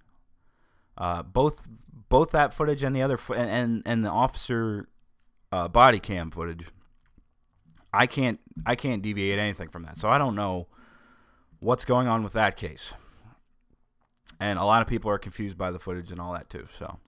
Uh, 0.99 1.23
both 1.23 1.63
both 2.11 2.31
that 2.33 2.53
footage 2.53 2.83
and 2.83 2.95
the 2.95 3.01
other 3.01 3.17
fo- 3.17 3.35
and, 3.35 3.51
and 3.51 3.83
and 3.87 4.05
the 4.05 4.11
officer 4.11 4.87
uh, 5.51 5.67
body 5.67 5.99
cam 5.99 6.31
footage 6.31 6.67
I 7.93 8.07
can't 8.07 8.41
I 8.67 8.75
can't 8.75 9.03
deviate 9.03 9.39
anything 9.39 9.69
from 9.69 9.83
that. 9.83 9.99
So 9.99 10.09
I 10.09 10.19
don't 10.19 10.35
know 10.35 10.67
what's 11.59 11.85
going 11.85 12.09
on 12.09 12.23
with 12.23 12.33
that 12.35 12.57
case. 12.57 12.95
And 14.39 14.59
a 14.59 14.65
lot 14.65 14.81
of 14.81 14.89
people 14.89 15.11
are 15.11 15.19
confused 15.19 15.59
by 15.59 15.71
the 15.71 15.79
footage 15.79 16.11
and 16.11 16.21
all 16.21 16.33
that 16.33 16.49
too. 16.49 16.67
So 16.79 16.99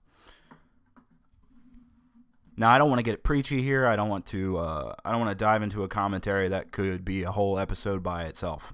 now 2.55 2.69
I 2.69 2.77
don't 2.77 2.89
want 2.89 2.99
to 2.99 3.03
get 3.03 3.23
preachy 3.23 3.63
here. 3.63 3.87
I 3.87 3.95
don't 3.95 4.09
want 4.09 4.25
to 4.27 4.57
uh, 4.57 4.95
I 5.03 5.11
don't 5.11 5.21
want 5.21 5.31
to 5.31 5.43
dive 5.43 5.63
into 5.63 5.83
a 5.83 5.87
commentary 5.87 6.47
that 6.49 6.71
could 6.71 7.03
be 7.03 7.23
a 7.23 7.31
whole 7.31 7.57
episode 7.57 8.03
by 8.03 8.25
itself. 8.25 8.73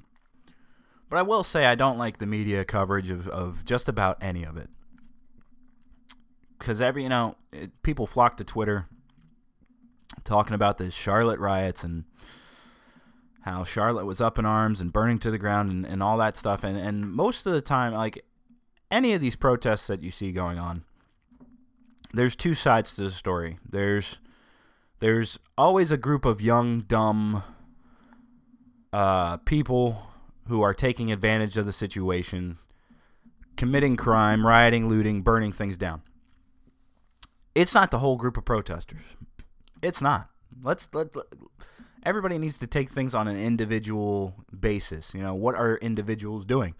But 1.10 1.17
I 1.17 1.22
will 1.22 1.43
say 1.43 1.65
I 1.65 1.76
don't 1.76 1.98
like 1.98 2.19
the 2.19 2.28
media 2.28 2.65
coverage 2.65 3.10
of, 3.10 3.28
of 3.30 3.65
just 3.65 3.89
about 3.89 4.17
any 4.22 4.43
of 4.43 4.58
it. 4.58 4.69
Because 6.58 6.82
every 6.82 7.04
you 7.04 7.10
know 7.10 7.36
it, 7.54 7.82
people 7.84 8.06
flock 8.06 8.36
to 8.38 8.43
Twitter 8.43 8.88
talking 10.24 10.54
about 10.54 10.78
the 10.78 10.91
Charlotte 10.91 11.39
riots 11.39 11.84
and 11.84 12.06
how 13.41 13.63
Charlotte 13.63 14.06
was 14.06 14.22
up 14.22 14.38
in 14.38 14.45
arms 14.45 14.82
and 14.82 14.93
burning 14.93 15.19
to 15.19 15.32
the 15.32 15.38
ground 15.38 15.72
and, 15.72 15.86
and 15.86 16.04
all 16.04 16.17
that 16.17 16.36
stuff. 16.36 16.63
And, 16.63 16.78
and 16.78 17.12
most 17.12 17.45
of 17.45 17.54
the 17.54 17.62
time, 17.62 17.93
like 17.93 18.24
any 18.91 19.13
of 19.13 19.22
these 19.22 19.36
protests 19.36 19.88
that 19.88 20.04
you 20.04 20.12
see 20.12 20.32
going 20.32 20.60
on, 20.60 20.84
there's 22.13 22.36
two 22.36 22.54
sides 22.54 22.93
to 22.95 23.04
the 23.04 23.12
story. 23.12 23.60
There's 23.67 24.19
there's 25.00 25.39
always 25.58 25.91
a 25.91 25.98
group 25.98 26.26
of 26.26 26.41
young, 26.41 26.82
dumb 26.82 27.43
uh, 28.91 29.38
people 29.38 30.10
who 30.48 30.62
are 30.62 30.74
taking 30.74 31.12
advantage 31.12 31.56
of 31.56 31.65
the 31.65 31.72
situation, 31.72 32.58
committing 33.56 33.95
crime, 33.95 34.45
rioting, 34.45 34.89
looting, 34.89 35.22
burning 35.22 35.54
things 35.54 35.78
down. 35.78 36.02
It's 37.56 37.74
not 37.74 37.91
the 37.91 38.00
whole 38.00 38.17
group 38.17 38.36
of 38.36 38.43
protesters. 38.43 39.15
It's 39.82 40.02
not. 40.02 40.30
Let's 40.62 40.89
let 40.94 41.15
everybody 42.04 42.38
needs 42.38 42.58
to 42.60 42.68
take 42.68 42.89
things 42.89 43.13
on 43.15 43.28
an 43.28 43.38
individual 43.38 44.36
basis. 44.58 45.13
You 45.13 45.22
know, 45.22 45.36
what 45.36 45.56
are 45.56 45.78
individuals 45.78 46.46
doing? 46.46 46.76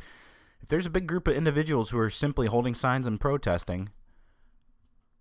If 0.62 0.70
there's 0.70 0.86
a 0.86 0.92
big 0.92 1.08
group 1.08 1.28
of 1.28 1.36
individuals 1.36 1.90
who 1.90 2.00
are 2.00 2.10
simply 2.10 2.48
holding 2.48 2.76
signs 2.76 3.08
and 3.08 3.20
protesting, 3.20 3.90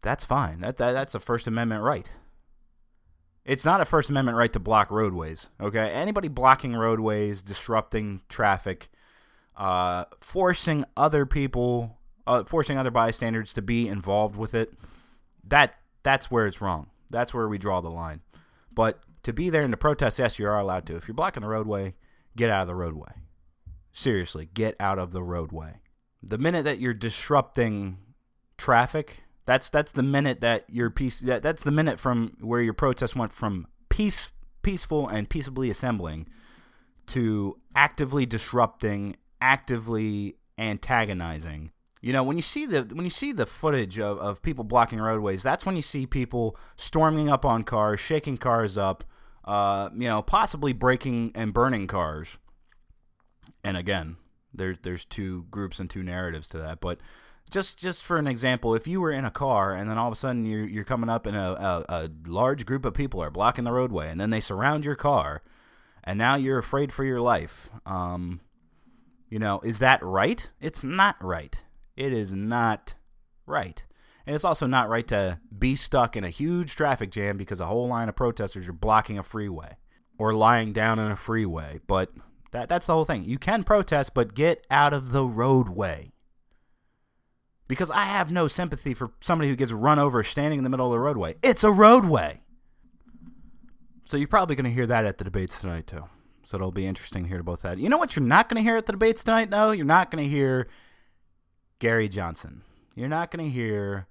that's 0.03 0.25
fine. 0.25 0.61
That, 0.61 0.77
that 0.79 0.93
that's 0.93 1.15
a 1.15 1.21
First 1.21 1.47
Amendment 1.47 1.83
right. 1.83 2.11
It's 3.45 3.65
not 3.65 3.81
a 3.81 3.87
First 3.87 4.11
Amendment 4.11 4.37
right 4.37 4.53
to 4.53 4.61
block 4.61 4.91
roadways. 4.91 5.49
Okay, 5.61 5.89
anybody 5.91 6.29
blocking 6.29 6.75
roadways, 6.75 7.43
disrupting 7.43 8.23
traffic, 8.29 8.91
uh, 9.57 10.05
forcing 10.21 10.85
other 10.97 11.25
people, 11.25 11.99
uh, 12.27 12.45
forcing 12.45 12.77
other 12.77 12.91
bystanders 12.91 13.53
to 13.55 13.63
be 13.63 13.89
involved 13.89 14.37
with 14.37 14.55
it, 14.55 14.75
that 15.43 15.77
that's 16.03 16.31
where 16.31 16.47
it's 16.47 16.61
wrong. 16.61 16.89
That's 17.11 17.33
where 17.33 17.49
we 17.49 17.59
draw 17.59 17.81
the 17.81 17.91
line. 17.91 18.21
But 18.73 19.01
to 19.23 19.33
be 19.33 19.51
there 19.51 19.63
and 19.63 19.73
to 19.73 19.77
protest, 19.77 20.19
yes, 20.19 20.39
you 20.39 20.47
are 20.47 20.59
allowed 20.59 20.87
to. 20.87 20.97
If 20.97 21.09
you're 21.09 21.15
blocking 21.15 21.43
the 21.43 21.49
roadway, 21.49 21.95
get 22.37 22.51
out 22.51 22.63
of 22.63 22.69
the 22.69 22.75
roadway. 22.75 23.13
Seriously, 23.93 24.49
get 24.53 24.77
out 24.79 24.99
of 24.99 25.11
the 25.13 25.23
roadway. 25.23 25.81
The 26.23 26.39
minute 26.39 26.65
that 26.65 26.79
you're 26.79 26.95
disrupting 26.95 27.99
traffic, 28.57 29.25
that's 29.45 29.71
that's 29.71 29.93
the 29.93 30.03
minute 30.03 30.41
that 30.41 30.65
your 30.69 30.91
peace 30.91 31.21
that, 31.21 31.43
that's 31.43 31.63
the 31.63 31.71
minute 31.71 31.99
from 31.99 32.37
where 32.41 32.61
your 32.61 32.75
protest 32.75 33.17
went 33.17 33.33
from 33.33 33.67
peace 33.89 34.31
peaceful 34.63 35.09
and 35.09 35.31
peaceably 35.31 35.71
assembling 35.71 36.29
to 37.07 37.59
actively 37.75 38.27
disrupting, 38.27 39.17
actively 39.41 40.37
antagonizing 40.59 41.73
you 42.01 42.13
know, 42.13 42.23
when 42.23 42.37
you 42.37 42.43
see 42.43 42.65
the 42.65 42.83
when 42.83 43.05
you 43.05 43.11
see 43.11 43.33
the 43.33 43.47
footage 43.47 43.99
of, 43.99 44.19
of 44.19 44.43
people 44.43 44.65
blocking 44.65 45.01
roadways, 45.01 45.43
that's 45.43 45.67
when 45.67 45.77
you 45.77 45.83
see 45.83 46.07
people 46.07 46.57
storming 46.77 47.29
up 47.29 47.45
on 47.45 47.65
cars, 47.65 47.99
shaking 47.99 48.39
cars 48.39 48.79
up, 48.79 49.05
uh, 49.45 49.89
you 49.93 50.09
know, 50.09 50.23
possibly 50.23 50.73
breaking 50.73 51.33
and 51.35 51.53
burning 51.53 51.87
cars. 51.87 52.39
And 53.65 53.77
again, 53.77 54.17
there's 54.55 54.79
there's 54.83 55.05
two 55.05 55.47
groups 55.51 55.81
and 55.81 55.91
two 55.91 56.05
narratives 56.05 56.49
to 56.51 56.59
that. 56.59 56.81
But 56.81 56.99
just 57.51 57.79
just 57.79 58.05
for 58.05 58.17
an 58.17 58.29
example, 58.29 58.77
if 58.77 58.87
you 58.87 59.01
were 59.01 59.11
in 59.11 59.25
a 59.25 59.31
car 59.31 59.75
and 59.75 59.91
then 59.91 59.99
all 59.99 60.07
of 60.07 60.13
a 60.13 60.17
sudden 60.17 60.45
you're 60.45 60.67
you're 60.67 60.85
coming 60.85 61.11
up 61.11 61.27
and 61.27 61.37
a, 61.37 61.61
a, 61.61 61.85
a 61.89 62.11
large 62.27 62.65
group 62.65 62.85
of 62.85 62.95
people 62.95 63.21
are 63.21 63.31
blocking 63.31 63.65
the 63.65 63.73
roadway 63.73 64.09
and 64.09 64.21
then 64.21 64.31
they 64.31 64.41
surround 64.41 64.85
your 64.85 64.97
car, 64.97 65.43
and 66.05 66.17
now 66.17 66.37
you're 66.37 66.59
afraid 66.59 66.93
for 66.93 67.03
your 67.03 67.21
life. 67.21 67.71
Um, 67.85 68.41
you 69.29 69.41
know, 69.41 69.61
is 69.65 69.81
that 69.81 70.01
right? 70.01 70.49
It's 70.61 70.85
not 70.85 71.17
right 71.23 71.65
it 71.99 72.13
is 72.13 72.33
not 72.33 72.95
right. 73.45 73.85
And 74.25 74.35
it's 74.35 74.45
also 74.45 74.67
not 74.67 74.89
right 74.89 75.07
to 75.09 75.41
be 75.57 75.75
stuck 75.75 76.17
in 76.17 76.23
a 76.23 76.31
huge 76.31 76.77
traffic 76.77 77.11
jam 77.11 77.37
because 77.37 77.61
a 77.61 77.67
whole 77.67 77.89
line 77.89 78.09
of 78.09 78.15
protesters 78.15 78.69
are 78.69 78.73
blocking 78.73 79.19
a 79.19 79.23
freeway 79.23 79.77
or 80.17 80.33
lying 80.33 80.73
down 80.73 80.99
in 80.99 81.11
a 81.11 81.17
freeway. 81.17 81.81
But 81.87 82.13
that 82.53 82.69
that's 82.69 82.87
the 82.87 82.93
whole 82.93 83.05
thing. 83.05 83.25
You 83.25 83.39
can 83.39 83.65
protest, 83.65 84.15
but 84.15 84.35
get 84.35 84.65
out 84.71 84.93
of 84.93 85.11
the 85.11 85.25
roadway. 85.25 86.13
Because 87.67 87.91
I 87.91 88.05
have 88.05 88.31
no 88.31 88.49
sympathy 88.49 88.95
for 88.95 89.11
somebody 89.21 89.51
who 89.51 89.57
gets 89.57 89.73
run 89.73 89.99
over 89.99 90.23
standing 90.23 90.59
in 90.59 90.65
the 90.65 90.71
middle 90.71 90.87
of 90.87 90.93
the 90.93 91.01
roadway. 91.01 91.35
It's 91.43 91.65
a 91.65 91.73
roadway. 91.73 92.43
So 94.05 94.17
you're 94.17 94.29
probably 94.29 94.57
going 94.57 94.65
to 94.65 94.71
hear 94.71 94.87
that 94.87 95.05
at 95.05 95.19
the 95.19 95.25
debates 95.25 95.61
tonight 95.61 95.87
too. 95.87 96.05
So 96.45 96.57
it'll 96.57 96.71
be 96.71 96.87
interesting 96.87 97.25
to 97.25 97.29
hear 97.29 97.43
both 97.43 97.63
that. 97.63 97.79
You 97.79 97.89
know 97.89 97.99
what 97.99 98.15
you're 98.15 98.25
not 98.25 98.49
going 98.49 98.63
to 98.63 98.67
hear 98.67 98.77
at 98.77 98.87
the 98.87 98.93
debates 98.93 99.25
tonight 99.25 99.51
though? 99.51 99.73
You're 99.73 99.85
not 99.85 100.11
going 100.11 100.25
to 100.25 100.31
hear 100.31 100.69
Gary 101.79 102.09
Johnson. 102.09 102.63
You're 102.95 103.09
not 103.09 103.31
going 103.31 103.45
to 103.45 103.51
hear 103.51 104.07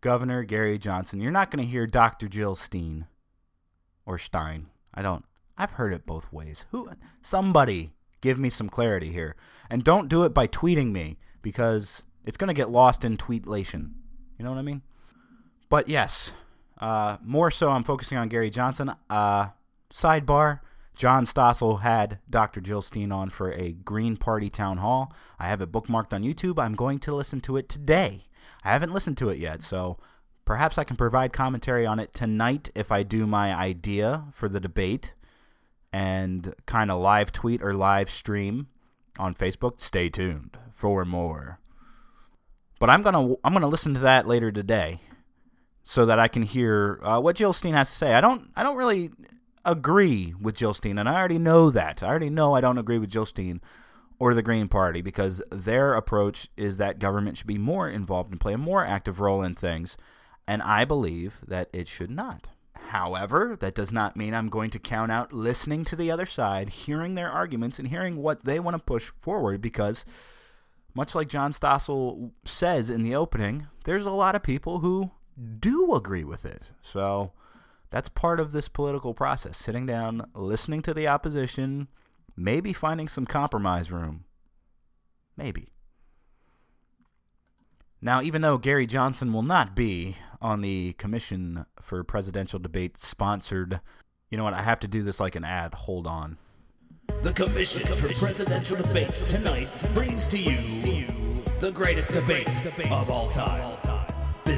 Governor 0.00 0.44
Gary 0.44 0.78
Johnson. 0.78 1.20
You're 1.20 1.32
not 1.32 1.50
going 1.50 1.64
to 1.64 1.70
hear 1.70 1.86
Dr. 1.86 2.28
Jill 2.28 2.54
Steen 2.54 3.06
or 4.04 4.18
Stein. 4.18 4.66
I 4.94 5.02
don't. 5.02 5.24
I've 5.56 5.72
heard 5.72 5.92
it 5.92 6.06
both 6.06 6.32
ways. 6.32 6.66
Who? 6.70 6.90
Somebody 7.22 7.92
give 8.20 8.38
me 8.38 8.50
some 8.50 8.68
clarity 8.68 9.12
here, 9.12 9.36
and 9.70 9.82
don't 9.82 10.08
do 10.08 10.24
it 10.24 10.34
by 10.34 10.46
tweeting 10.46 10.92
me 10.92 11.18
because 11.42 12.02
it's 12.24 12.36
going 12.36 12.48
to 12.48 12.54
get 12.54 12.70
lost 12.70 13.04
in 13.04 13.16
tweetlation. 13.16 13.92
You 14.38 14.44
know 14.44 14.50
what 14.50 14.58
I 14.58 14.62
mean? 14.62 14.82
But 15.68 15.88
yes, 15.88 16.32
uh, 16.80 17.16
more 17.22 17.50
so, 17.50 17.70
I'm 17.70 17.84
focusing 17.84 18.18
on 18.18 18.28
Gary 18.28 18.50
Johnson. 18.50 18.92
Uh, 19.10 19.48
sidebar: 19.90 20.60
John 20.98 21.26
Stossel 21.26 21.82
had 21.82 22.18
Dr. 22.28 22.60
Jill 22.60 22.82
Steen 22.82 23.12
on 23.12 23.30
for 23.30 23.52
a 23.52 23.70
Green 23.70 24.16
Party 24.16 24.50
town 24.50 24.78
hall. 24.78 25.12
I 25.38 25.46
have 25.46 25.60
it 25.60 25.70
bookmarked 25.70 26.12
on 26.12 26.24
YouTube. 26.24 26.58
I'm 26.60 26.74
going 26.74 26.98
to 26.98 27.14
listen 27.14 27.40
to 27.42 27.56
it 27.56 27.68
today. 27.68 28.24
I 28.64 28.72
haven't 28.72 28.92
listened 28.92 29.16
to 29.18 29.28
it 29.28 29.38
yet, 29.38 29.62
so 29.62 29.96
perhaps 30.44 30.76
I 30.76 30.82
can 30.82 30.96
provide 30.96 31.32
commentary 31.32 31.86
on 31.86 32.00
it 32.00 32.12
tonight 32.12 32.70
if 32.74 32.90
I 32.90 33.04
do 33.04 33.28
my 33.28 33.54
idea 33.54 34.24
for 34.32 34.48
the 34.48 34.58
debate 34.58 35.12
and 35.92 36.52
kind 36.66 36.90
of 36.90 37.00
live 37.00 37.30
tweet 37.30 37.62
or 37.62 37.72
live 37.72 38.10
stream 38.10 38.66
on 39.20 39.34
Facebook. 39.34 39.80
Stay 39.80 40.08
tuned 40.08 40.58
for 40.74 41.04
more. 41.04 41.60
but 42.80 42.90
I'm 42.90 43.02
gonna 43.02 43.34
I'm 43.44 43.52
gonna 43.52 43.68
listen 43.68 43.94
to 43.94 44.00
that 44.00 44.26
later 44.26 44.50
today, 44.50 44.98
so 45.84 46.04
that 46.06 46.18
I 46.18 46.26
can 46.26 46.42
hear 46.42 46.98
uh, 47.04 47.20
what 47.20 47.36
Jill 47.36 47.52
Stein 47.52 47.74
has 47.74 47.88
to 47.88 47.94
say. 47.96 48.14
I 48.14 48.20
don't 48.20 48.50
I 48.56 48.64
don't 48.64 48.76
really 48.76 49.10
agree 49.70 50.34
with 50.40 50.56
Jill 50.56 50.74
Stein, 50.74 50.98
and 50.98 51.08
I 51.08 51.16
already 51.16 51.38
know 51.38 51.70
that. 51.70 52.02
I 52.02 52.06
already 52.06 52.30
know 52.30 52.54
I 52.54 52.60
don't 52.60 52.78
agree 52.78 52.98
with 52.98 53.10
Jill 53.10 53.26
Stein 53.26 53.60
or 54.18 54.34
the 54.34 54.42
Green 54.42 54.68
Party 54.68 55.00
because 55.00 55.42
their 55.50 55.94
approach 55.94 56.48
is 56.56 56.76
that 56.76 56.98
government 56.98 57.38
should 57.38 57.46
be 57.46 57.58
more 57.58 57.88
involved 57.88 58.30
and 58.30 58.40
play 58.40 58.54
a 58.54 58.58
more 58.58 58.84
active 58.84 59.20
role 59.20 59.42
in 59.42 59.54
things, 59.54 59.96
and 60.46 60.62
I 60.62 60.84
believe 60.84 61.38
that 61.46 61.68
it 61.72 61.88
should 61.88 62.10
not. 62.10 62.48
However, 62.88 63.56
that 63.60 63.74
does 63.74 63.92
not 63.92 64.16
mean 64.16 64.34
I'm 64.34 64.48
going 64.48 64.70
to 64.70 64.78
count 64.78 65.12
out 65.12 65.32
listening 65.32 65.84
to 65.86 65.96
the 65.96 66.10
other 66.10 66.26
side, 66.26 66.70
hearing 66.70 67.14
their 67.14 67.30
arguments, 67.30 67.78
and 67.78 67.88
hearing 67.88 68.16
what 68.16 68.44
they 68.44 68.58
want 68.58 68.76
to 68.76 68.82
push 68.82 69.12
forward 69.20 69.60
because, 69.60 70.04
much 70.94 71.14
like 71.14 71.28
John 71.28 71.52
Stossel 71.52 72.30
says 72.44 72.88
in 72.88 73.02
the 73.02 73.14
opening, 73.14 73.66
there's 73.84 74.06
a 74.06 74.10
lot 74.10 74.34
of 74.34 74.42
people 74.42 74.78
who 74.78 75.10
do 75.60 75.94
agree 75.94 76.24
with 76.24 76.46
it. 76.46 76.70
So 76.82 77.32
that's 77.90 78.08
part 78.08 78.40
of 78.40 78.52
this 78.52 78.68
political 78.68 79.14
process 79.14 79.56
sitting 79.56 79.86
down, 79.86 80.30
listening 80.34 80.82
to 80.82 80.94
the 80.94 81.08
opposition, 81.08 81.88
maybe 82.36 82.72
finding 82.72 83.08
some 83.08 83.26
compromise 83.26 83.90
room. 83.90 84.24
Maybe. 85.36 85.68
Now, 88.00 88.22
even 88.22 88.42
though 88.42 88.58
Gary 88.58 88.86
Johnson 88.86 89.32
will 89.32 89.42
not 89.42 89.74
be 89.74 90.16
on 90.40 90.60
the 90.60 90.92
Commission 90.94 91.66
for 91.80 92.04
Presidential 92.04 92.58
Debate 92.58 92.96
sponsored, 92.96 93.80
you 94.30 94.38
know 94.38 94.44
what? 94.44 94.54
I 94.54 94.62
have 94.62 94.80
to 94.80 94.88
do 94.88 95.02
this 95.02 95.18
like 95.18 95.34
an 95.34 95.44
ad. 95.44 95.74
Hold 95.74 96.06
on. 96.06 96.38
The 97.22 97.32
Commission 97.32 97.84
for 97.96 98.12
Presidential 98.14 98.76
Debates 98.76 99.20
tonight 99.22 99.72
brings 99.94 100.28
to 100.28 100.38
you 100.38 101.42
the 101.58 101.72
greatest 101.72 102.12
debate 102.12 102.48
of 102.90 103.10
all 103.10 103.28
time. 103.30 103.97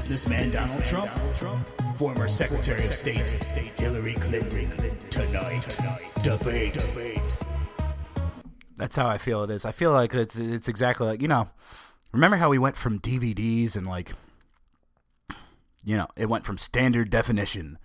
Businessman 0.00 0.50
Donald 0.50 0.82
Trump, 0.82 1.10
former 1.94 2.26
Secretary 2.26 2.82
of 2.86 2.94
State 2.94 3.18
Hillary 3.76 4.14
Clinton. 4.14 4.70
Tonight, 5.10 5.78
debate. 6.22 6.82
That's 8.78 8.96
how 8.96 9.06
I 9.06 9.18
feel 9.18 9.42
it 9.42 9.50
is. 9.50 9.66
I 9.66 9.72
feel 9.72 9.92
like 9.92 10.14
it's 10.14 10.36
it's 10.36 10.68
exactly 10.68 11.06
like 11.06 11.20
you 11.20 11.28
know. 11.28 11.50
Remember 12.12 12.38
how 12.38 12.48
we 12.48 12.56
went 12.56 12.78
from 12.78 12.98
DVDs 12.98 13.76
and 13.76 13.86
like, 13.86 14.12
you 15.84 15.98
know, 15.98 16.08
it 16.16 16.30
went 16.30 16.46
from 16.46 16.56
standard 16.56 17.10
definition 17.10 17.76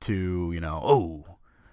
to 0.00 0.52
you 0.52 0.60
know, 0.60 0.80
oh, 0.84 1.24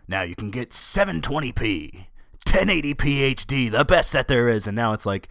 now 0.07 0.21
you 0.21 0.35
can 0.35 0.51
get 0.51 0.69
720p, 0.69 2.05
1080p 2.45 2.95
HD, 2.95 3.69
the 3.69 3.83
best 3.83 4.13
that 4.13 4.29
there 4.29 4.47
is, 4.47 4.67
and 4.67 4.75
now 4.75 4.93
it's 4.93 5.05
like 5.05 5.27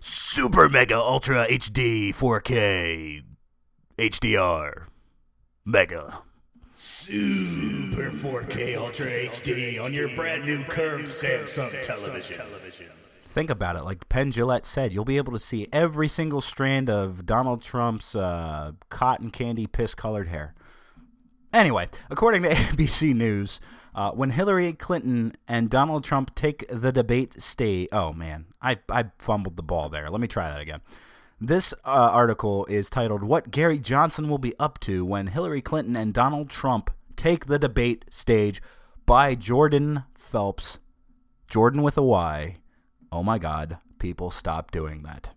super 0.00 0.70
mega 0.70 0.96
ultra 0.96 1.46
HD 1.46 2.14
4K 2.14 3.24
HDR 4.00 4.86
mega. 5.66 6.22
Super 6.74 8.08
4K 8.08 8.74
Ultra 8.78 9.06
HD 9.06 9.78
on 9.78 9.92
your 9.92 10.08
brand 10.16 10.46
new 10.46 10.64
curved 10.64 11.08
Samsung 11.08 11.82
television. 11.82 12.40
Think 13.22 13.50
about 13.50 13.76
it. 13.76 13.82
Like 13.82 14.08
Penn 14.08 14.32
Jillette 14.32 14.64
said, 14.64 14.94
you'll 14.94 15.04
be 15.04 15.18
able 15.18 15.34
to 15.34 15.38
see 15.38 15.68
every 15.70 16.08
single 16.08 16.40
strand 16.40 16.88
of 16.88 17.26
Donald 17.26 17.60
Trump's 17.60 18.16
uh, 18.16 18.72
cotton 18.88 19.30
candy 19.30 19.66
piss 19.66 19.94
colored 19.94 20.28
hair. 20.28 20.54
Anyway, 21.52 21.86
according 22.08 22.42
to 22.44 22.48
ABC 22.54 23.14
News, 23.14 23.60
uh, 23.94 24.12
when 24.12 24.30
Hillary 24.30 24.72
Clinton 24.72 25.34
and 25.46 25.68
Donald 25.68 26.04
Trump 26.04 26.34
take 26.34 26.64
the 26.70 26.90
debate 26.90 27.42
stage. 27.42 27.90
Oh, 27.92 28.14
man. 28.14 28.46
I, 28.62 28.78
I 28.88 29.10
fumbled 29.18 29.58
the 29.58 29.62
ball 29.62 29.90
there. 29.90 30.08
Let 30.08 30.22
me 30.22 30.26
try 30.26 30.48
that 30.50 30.62
again. 30.62 30.80
This 31.42 31.72
uh, 31.86 32.10
article 32.12 32.66
is 32.66 32.90
titled 32.90 33.22
What 33.22 33.50
Gary 33.50 33.78
Johnson 33.78 34.28
Will 34.28 34.36
Be 34.36 34.52
Up 34.58 34.78
to 34.80 35.06
When 35.06 35.28
Hillary 35.28 35.62
Clinton 35.62 35.96
and 35.96 36.12
Donald 36.12 36.50
Trump 36.50 36.90
Take 37.16 37.46
the 37.46 37.58
Debate 37.58 38.04
Stage 38.10 38.60
by 39.06 39.34
Jordyn 39.36 40.04
Phelps. 40.18 40.80
Jordan 41.48 41.80
with 41.80 41.96
a 41.96 42.02
Y. 42.02 42.58
Oh 43.10 43.22
my 43.22 43.38
God, 43.38 43.78
people 43.98 44.30
stop 44.30 44.70
doing 44.70 45.02
that. 45.04 45.30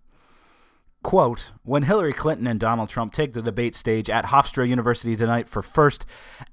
Quote, 1.03 1.51
when 1.63 1.83
Hillary 1.83 2.13
Clinton 2.13 2.47
and 2.47 2.59
Donald 2.59 2.87
Trump 2.87 3.11
take 3.11 3.33
the 3.33 3.41
debate 3.41 3.75
stage 3.75 4.09
at 4.09 4.27
Hofstra 4.27 4.67
University 4.67 5.17
tonight 5.17 5.49
for 5.49 5.61
first 5.61 6.05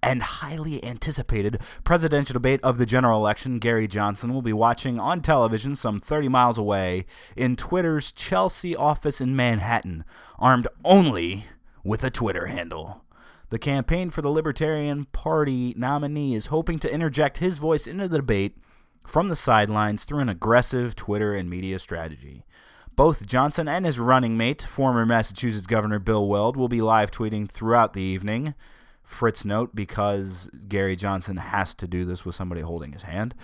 and 0.02 0.22
highly 0.22 0.84
anticipated 0.84 1.60
presidential 1.84 2.32
debate 2.32 2.58
of 2.64 2.76
the 2.76 2.84
general 2.84 3.20
election, 3.20 3.60
Gary 3.60 3.86
Johnson 3.86 4.34
will 4.34 4.42
be 4.42 4.52
watching 4.52 4.98
on 4.98 5.22
television 5.22 5.76
some 5.76 6.00
30 6.00 6.28
miles 6.28 6.58
away 6.58 7.06
in 7.36 7.54
Twitter's 7.54 8.10
Chelsea 8.10 8.74
office 8.74 9.20
in 9.20 9.36
Manhattan, 9.36 10.04
armed 10.36 10.66
only 10.84 11.46
with 11.84 12.02
a 12.02 12.10
Twitter 12.10 12.46
handle. 12.46 13.04
The 13.50 13.58
campaign 13.58 14.10
for 14.10 14.20
the 14.20 14.30
Libertarian 14.30 15.04
Party 15.06 15.74
nominee 15.76 16.34
is 16.34 16.46
hoping 16.46 16.80
to 16.80 16.92
interject 16.92 17.38
his 17.38 17.58
voice 17.58 17.86
into 17.86 18.08
the 18.08 18.18
debate 18.18 18.56
from 19.06 19.28
the 19.28 19.36
sidelines 19.36 20.04
through 20.04 20.20
an 20.20 20.28
aggressive 20.28 20.94
Twitter 20.96 21.34
and 21.34 21.48
media 21.48 21.78
strategy. 21.78 22.44
Both 22.96 23.26
Johnson 23.26 23.68
and 23.68 23.86
his 23.86 23.98
running 23.98 24.36
mate, 24.36 24.62
former 24.62 25.06
Massachusetts 25.06 25.66
Governor 25.66 25.98
Bill 25.98 26.26
Weld, 26.26 26.56
will 26.56 26.68
be 26.68 26.82
live 26.82 27.10
tweeting 27.10 27.48
throughout 27.48 27.92
the 27.92 28.02
evening. 28.02 28.54
Fritz 29.02 29.44
note 29.44 29.74
because 29.74 30.50
Gary 30.68 30.96
Johnson 30.96 31.38
has 31.38 31.74
to 31.76 31.88
do 31.88 32.04
this 32.04 32.24
with 32.24 32.34
somebody 32.34 32.60
holding 32.60 32.92
his 32.92 33.02
hand. 33.02 33.34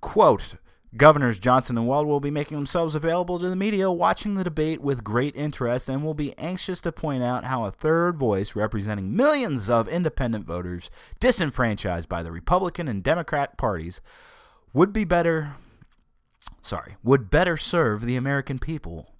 Quote 0.00 0.54
Governors 0.96 1.38
Johnson 1.38 1.78
and 1.78 1.86
Weld 1.86 2.08
will 2.08 2.18
be 2.18 2.32
making 2.32 2.56
themselves 2.56 2.96
available 2.96 3.38
to 3.38 3.48
the 3.48 3.54
media, 3.54 3.92
watching 3.92 4.34
the 4.34 4.42
debate 4.42 4.80
with 4.80 5.04
great 5.04 5.36
interest, 5.36 5.88
and 5.88 6.04
will 6.04 6.14
be 6.14 6.36
anxious 6.36 6.80
to 6.80 6.90
point 6.90 7.22
out 7.22 7.44
how 7.44 7.64
a 7.64 7.70
third 7.70 8.16
voice 8.16 8.56
representing 8.56 9.14
millions 9.14 9.70
of 9.70 9.86
independent 9.86 10.46
voters 10.46 10.90
disenfranchised 11.20 12.08
by 12.08 12.24
the 12.24 12.32
Republican 12.32 12.88
and 12.88 13.04
Democrat 13.04 13.56
parties 13.56 14.00
would 14.72 14.92
be 14.92 15.04
better 15.04 15.54
sorry, 16.62 16.96
would 17.02 17.30
better 17.30 17.56
serve 17.56 18.02
the 18.02 18.16
American 18.16 18.58
people. 18.58 19.14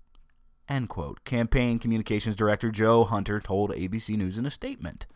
End 0.69 0.89
quote. 0.89 1.25
Campaign 1.25 1.79
Communications 1.79 2.37
Director 2.37 2.71
Joe 2.71 3.05
Hunter 3.05 3.41
told 3.41 3.71
ABC 3.71 4.17
News 4.17 4.39
in 4.39 4.47
a 4.47 4.51
statement. 4.51 5.07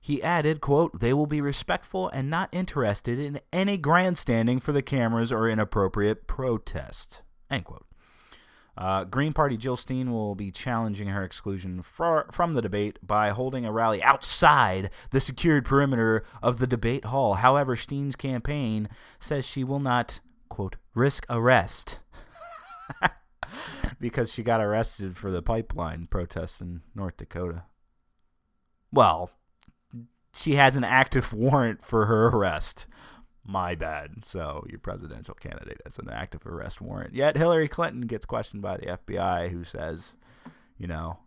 He 0.00 0.22
added, 0.22 0.60
quote, 0.60 1.00
they 1.00 1.12
will 1.12 1.26
be 1.26 1.40
respectful 1.40 2.08
and 2.08 2.30
not 2.30 2.48
interested 2.52 3.18
in 3.18 3.40
any 3.52 3.76
grandstanding 3.76 4.58
for 4.58 4.72
the 4.72 4.82
cameras 4.82 5.30
or 5.30 5.48
inappropriate 5.48 6.26
protest. 6.26 7.22
End 7.50 7.64
quote. 7.64 7.86
Uh, 8.78 9.04
Green 9.04 9.34
Party 9.34 9.58
Jill 9.58 9.76
Stein 9.76 10.10
will 10.10 10.34
be 10.34 10.50
challenging 10.50 11.08
her 11.08 11.22
exclusion 11.22 11.82
fr- 11.82 12.20
from 12.32 12.54
the 12.54 12.62
debate 12.62 12.98
by 13.02 13.28
holding 13.28 13.66
a 13.66 13.72
rally 13.72 14.02
outside 14.02 14.88
the 15.10 15.20
secured 15.20 15.66
perimeter 15.66 16.24
of 16.42 16.58
the 16.58 16.66
debate 16.66 17.04
hall. 17.06 17.34
However, 17.34 17.76
Stein's 17.76 18.16
campaign 18.16 18.88
says 19.18 19.44
she 19.44 19.64
will 19.64 19.80
not, 19.80 20.20
quote, 20.50 20.76
risk 20.94 21.24
arrest 21.30 22.00
because 24.00 24.30
she 24.30 24.42
got 24.42 24.60
arrested 24.60 25.16
for 25.16 25.30
the 25.30 25.40
pipeline 25.40 26.06
protests 26.06 26.60
in 26.60 26.82
North 26.94 27.16
Dakota. 27.16 27.64
Well, 28.92 29.30
she 30.34 30.56
has 30.56 30.76
an 30.76 30.84
active 30.84 31.32
warrant 31.32 31.82
for 31.82 32.06
her 32.06 32.26
arrest. 32.26 32.86
My 33.42 33.74
bad. 33.74 34.24
So 34.24 34.64
your 34.68 34.78
presidential 34.78 35.34
candidate 35.34 35.80
has 35.84 35.98
an 35.98 36.10
active 36.10 36.46
arrest 36.46 36.80
warrant. 36.80 37.14
Yet 37.14 37.36
Hillary 37.36 37.68
Clinton 37.68 38.02
gets 38.02 38.26
questioned 38.26 38.62
by 38.62 38.76
the 38.76 38.98
FBI, 39.08 39.50
who 39.50 39.64
says, 39.64 40.12
you 40.76 40.86
know, 40.86 41.18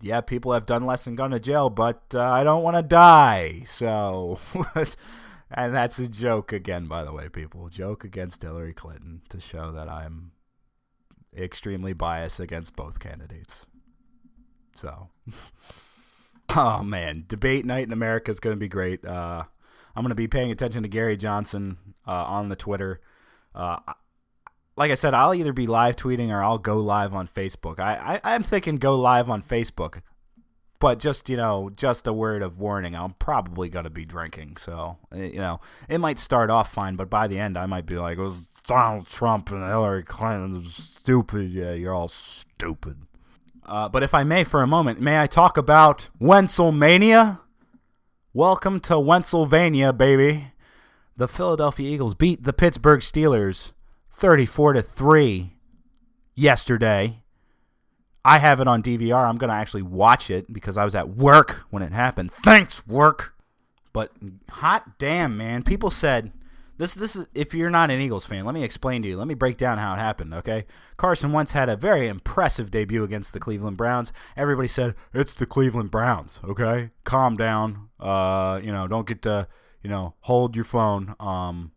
yeah, 0.00 0.20
people 0.20 0.52
have 0.52 0.66
done 0.66 0.86
less 0.86 1.04
than 1.04 1.14
gone 1.14 1.30
to 1.30 1.40
jail, 1.40 1.70
but 1.70 2.02
uh, 2.14 2.20
I 2.20 2.44
don't 2.44 2.62
want 2.62 2.76
to 2.76 2.82
die. 2.82 3.62
So, 3.66 4.38
and 5.54 5.74
that's 5.74 5.98
a 5.98 6.08
joke 6.08 6.52
again, 6.52 6.86
by 6.86 7.04
the 7.04 7.12
way, 7.12 7.28
people. 7.28 7.68
Joke 7.68 8.04
against 8.04 8.42
Hillary 8.42 8.74
Clinton 8.74 9.22
to 9.28 9.40
show 9.40 9.72
that 9.72 9.88
I'm 9.88 10.32
extremely 11.36 11.92
biased 11.92 12.40
against 12.40 12.76
both 12.76 12.98
candidates. 12.98 13.66
So, 14.74 15.08
oh 16.56 16.82
man, 16.82 17.24
debate 17.28 17.64
night 17.64 17.86
in 17.86 17.92
America 17.92 18.30
is 18.30 18.40
going 18.40 18.56
to 18.56 18.60
be 18.60 18.68
great. 18.68 19.04
Uh, 19.04 19.44
I'm 19.94 20.02
going 20.02 20.10
to 20.10 20.14
be 20.14 20.28
paying 20.28 20.50
attention 20.50 20.82
to 20.82 20.88
Gary 20.88 21.16
Johnson 21.16 21.76
uh, 22.06 22.24
on 22.24 22.48
the 22.48 22.56
Twitter. 22.56 23.00
Uh, 23.54 23.78
like 24.76 24.90
I 24.90 24.94
said, 24.94 25.12
I'll 25.12 25.34
either 25.34 25.52
be 25.52 25.66
live 25.66 25.96
tweeting 25.96 26.30
or 26.30 26.42
I'll 26.42 26.58
go 26.58 26.78
live 26.78 27.14
on 27.14 27.26
Facebook. 27.26 27.78
I, 27.78 28.20
I 28.24 28.34
I'm 28.34 28.42
thinking 28.42 28.76
go 28.76 28.98
live 28.98 29.28
on 29.28 29.42
Facebook, 29.42 30.00
but 30.82 30.98
just 30.98 31.30
you 31.30 31.36
know, 31.36 31.70
just 31.76 32.08
a 32.08 32.12
word 32.12 32.42
of 32.42 32.58
warning. 32.58 32.96
I'm 32.96 33.12
probably 33.12 33.68
going 33.68 33.84
to 33.84 33.90
be 33.90 34.04
drinking, 34.04 34.56
so 34.56 34.98
eh, 35.12 35.26
you 35.26 35.38
know, 35.38 35.60
it 35.88 35.98
might 35.98 36.18
start 36.18 36.50
off 36.50 36.72
fine, 36.72 36.96
but 36.96 37.08
by 37.08 37.28
the 37.28 37.38
end, 37.38 37.56
I 37.56 37.66
might 37.66 37.86
be 37.86 37.96
like, 37.96 38.18
"It 38.18 38.22
was 38.22 38.48
Donald 38.66 39.06
Trump 39.06 39.52
and 39.52 39.64
Hillary 39.64 40.02
Clinton 40.02 40.64
stupid." 40.64 41.52
Yeah, 41.52 41.70
you're 41.70 41.94
all 41.94 42.08
stupid. 42.08 42.96
Uh, 43.64 43.88
but 43.88 44.02
if 44.02 44.12
I 44.12 44.24
may, 44.24 44.42
for 44.42 44.60
a 44.60 44.66
moment, 44.66 45.00
may 45.00 45.20
I 45.20 45.28
talk 45.28 45.56
about 45.56 46.08
Wenzelmania? 46.20 47.38
Welcome 48.32 48.80
to 48.80 49.00
Pennsylvania, 49.00 49.92
baby. 49.92 50.48
The 51.16 51.28
Philadelphia 51.28 51.94
Eagles 51.94 52.16
beat 52.16 52.42
the 52.42 52.52
Pittsburgh 52.52 53.02
Steelers 53.02 53.70
34 54.10 54.72
to 54.72 54.82
3 54.82 55.52
yesterday. 56.34 57.21
I 58.24 58.38
have 58.38 58.60
it 58.60 58.68
on 58.68 58.82
DVR. 58.82 59.28
I'm 59.28 59.36
going 59.36 59.48
to 59.48 59.56
actually 59.56 59.82
watch 59.82 60.30
it 60.30 60.52
because 60.52 60.76
I 60.76 60.84
was 60.84 60.94
at 60.94 61.10
work 61.10 61.64
when 61.70 61.82
it 61.82 61.92
happened. 61.92 62.32
Thanks, 62.32 62.86
work. 62.86 63.34
But 63.92 64.12
hot 64.48 64.98
damn, 64.98 65.36
man. 65.36 65.62
People 65.62 65.90
said 65.90 66.32
this 66.78 66.94
this 66.94 67.14
is 67.14 67.26
if 67.34 67.52
you're 67.52 67.70
not 67.70 67.90
an 67.90 68.00
Eagles 68.00 68.24
fan, 68.24 68.44
let 68.44 68.54
me 68.54 68.64
explain 68.64 69.02
to 69.02 69.08
you. 69.08 69.16
Let 69.18 69.26
me 69.26 69.34
break 69.34 69.58
down 69.58 69.78
how 69.78 69.94
it 69.94 69.98
happened, 69.98 70.32
okay? 70.34 70.64
Carson 70.96 71.32
Wentz 71.32 71.52
had 71.52 71.68
a 71.68 71.76
very 71.76 72.08
impressive 72.08 72.70
debut 72.70 73.04
against 73.04 73.32
the 73.32 73.40
Cleveland 73.40 73.76
Browns. 73.76 74.12
Everybody 74.36 74.68
said, 74.68 74.94
"It's 75.12 75.34
the 75.34 75.44
Cleveland 75.44 75.90
Browns," 75.90 76.40
okay? 76.42 76.90
Calm 77.04 77.36
down. 77.36 77.90
Uh, 78.00 78.60
you 78.62 78.72
know, 78.72 78.88
don't 78.88 79.06
get 79.06 79.20
to, 79.22 79.46
you 79.82 79.90
know, 79.90 80.14
hold 80.20 80.56
your 80.56 80.64
phone. 80.64 81.14
Um 81.20 81.72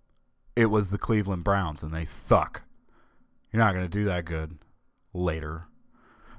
it 0.56 0.68
was 0.68 0.90
the 0.90 0.98
Cleveland 0.98 1.44
Browns 1.44 1.84
and 1.84 1.94
they 1.94 2.06
suck. 2.06 2.64
You're 3.52 3.64
not 3.64 3.74
going 3.74 3.86
to 3.86 3.90
do 3.90 4.06
that 4.06 4.26
good 4.26 4.58
later. 5.14 5.68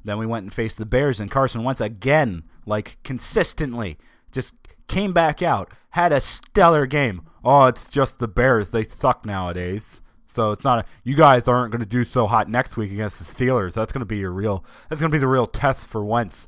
Then 0.06 0.18
we 0.18 0.26
went 0.26 0.44
and 0.44 0.54
faced 0.54 0.78
the 0.78 0.86
Bears, 0.86 1.18
and 1.18 1.30
Carson 1.30 1.64
Wentz 1.64 1.80
again, 1.80 2.44
like 2.64 2.96
consistently, 3.02 3.98
just 4.30 4.54
came 4.86 5.12
back 5.12 5.42
out, 5.42 5.72
had 5.90 6.12
a 6.12 6.20
stellar 6.20 6.86
game. 6.86 7.22
Oh, 7.44 7.66
it's 7.66 7.90
just 7.90 8.20
the 8.20 8.28
Bears. 8.28 8.70
They 8.70 8.84
suck 8.84 9.26
nowadays. 9.26 10.00
So 10.28 10.52
it's 10.52 10.62
not 10.62 10.80
a, 10.80 10.84
you 11.02 11.16
guys 11.16 11.48
aren't 11.48 11.72
going 11.72 11.80
to 11.80 11.88
do 11.88 12.04
so 12.04 12.28
hot 12.28 12.48
next 12.48 12.76
week 12.76 12.92
against 12.92 13.18
the 13.18 13.24
Steelers. 13.24 13.72
That's 13.72 13.92
going 13.92 14.00
to 14.00 14.06
be 14.06 14.18
your 14.18 14.30
real 14.30 14.64
that's 14.88 15.00
going 15.00 15.10
to 15.10 15.14
be 15.14 15.20
the 15.20 15.26
real 15.26 15.48
test 15.48 15.88
for 15.88 16.04
Wentz. 16.04 16.46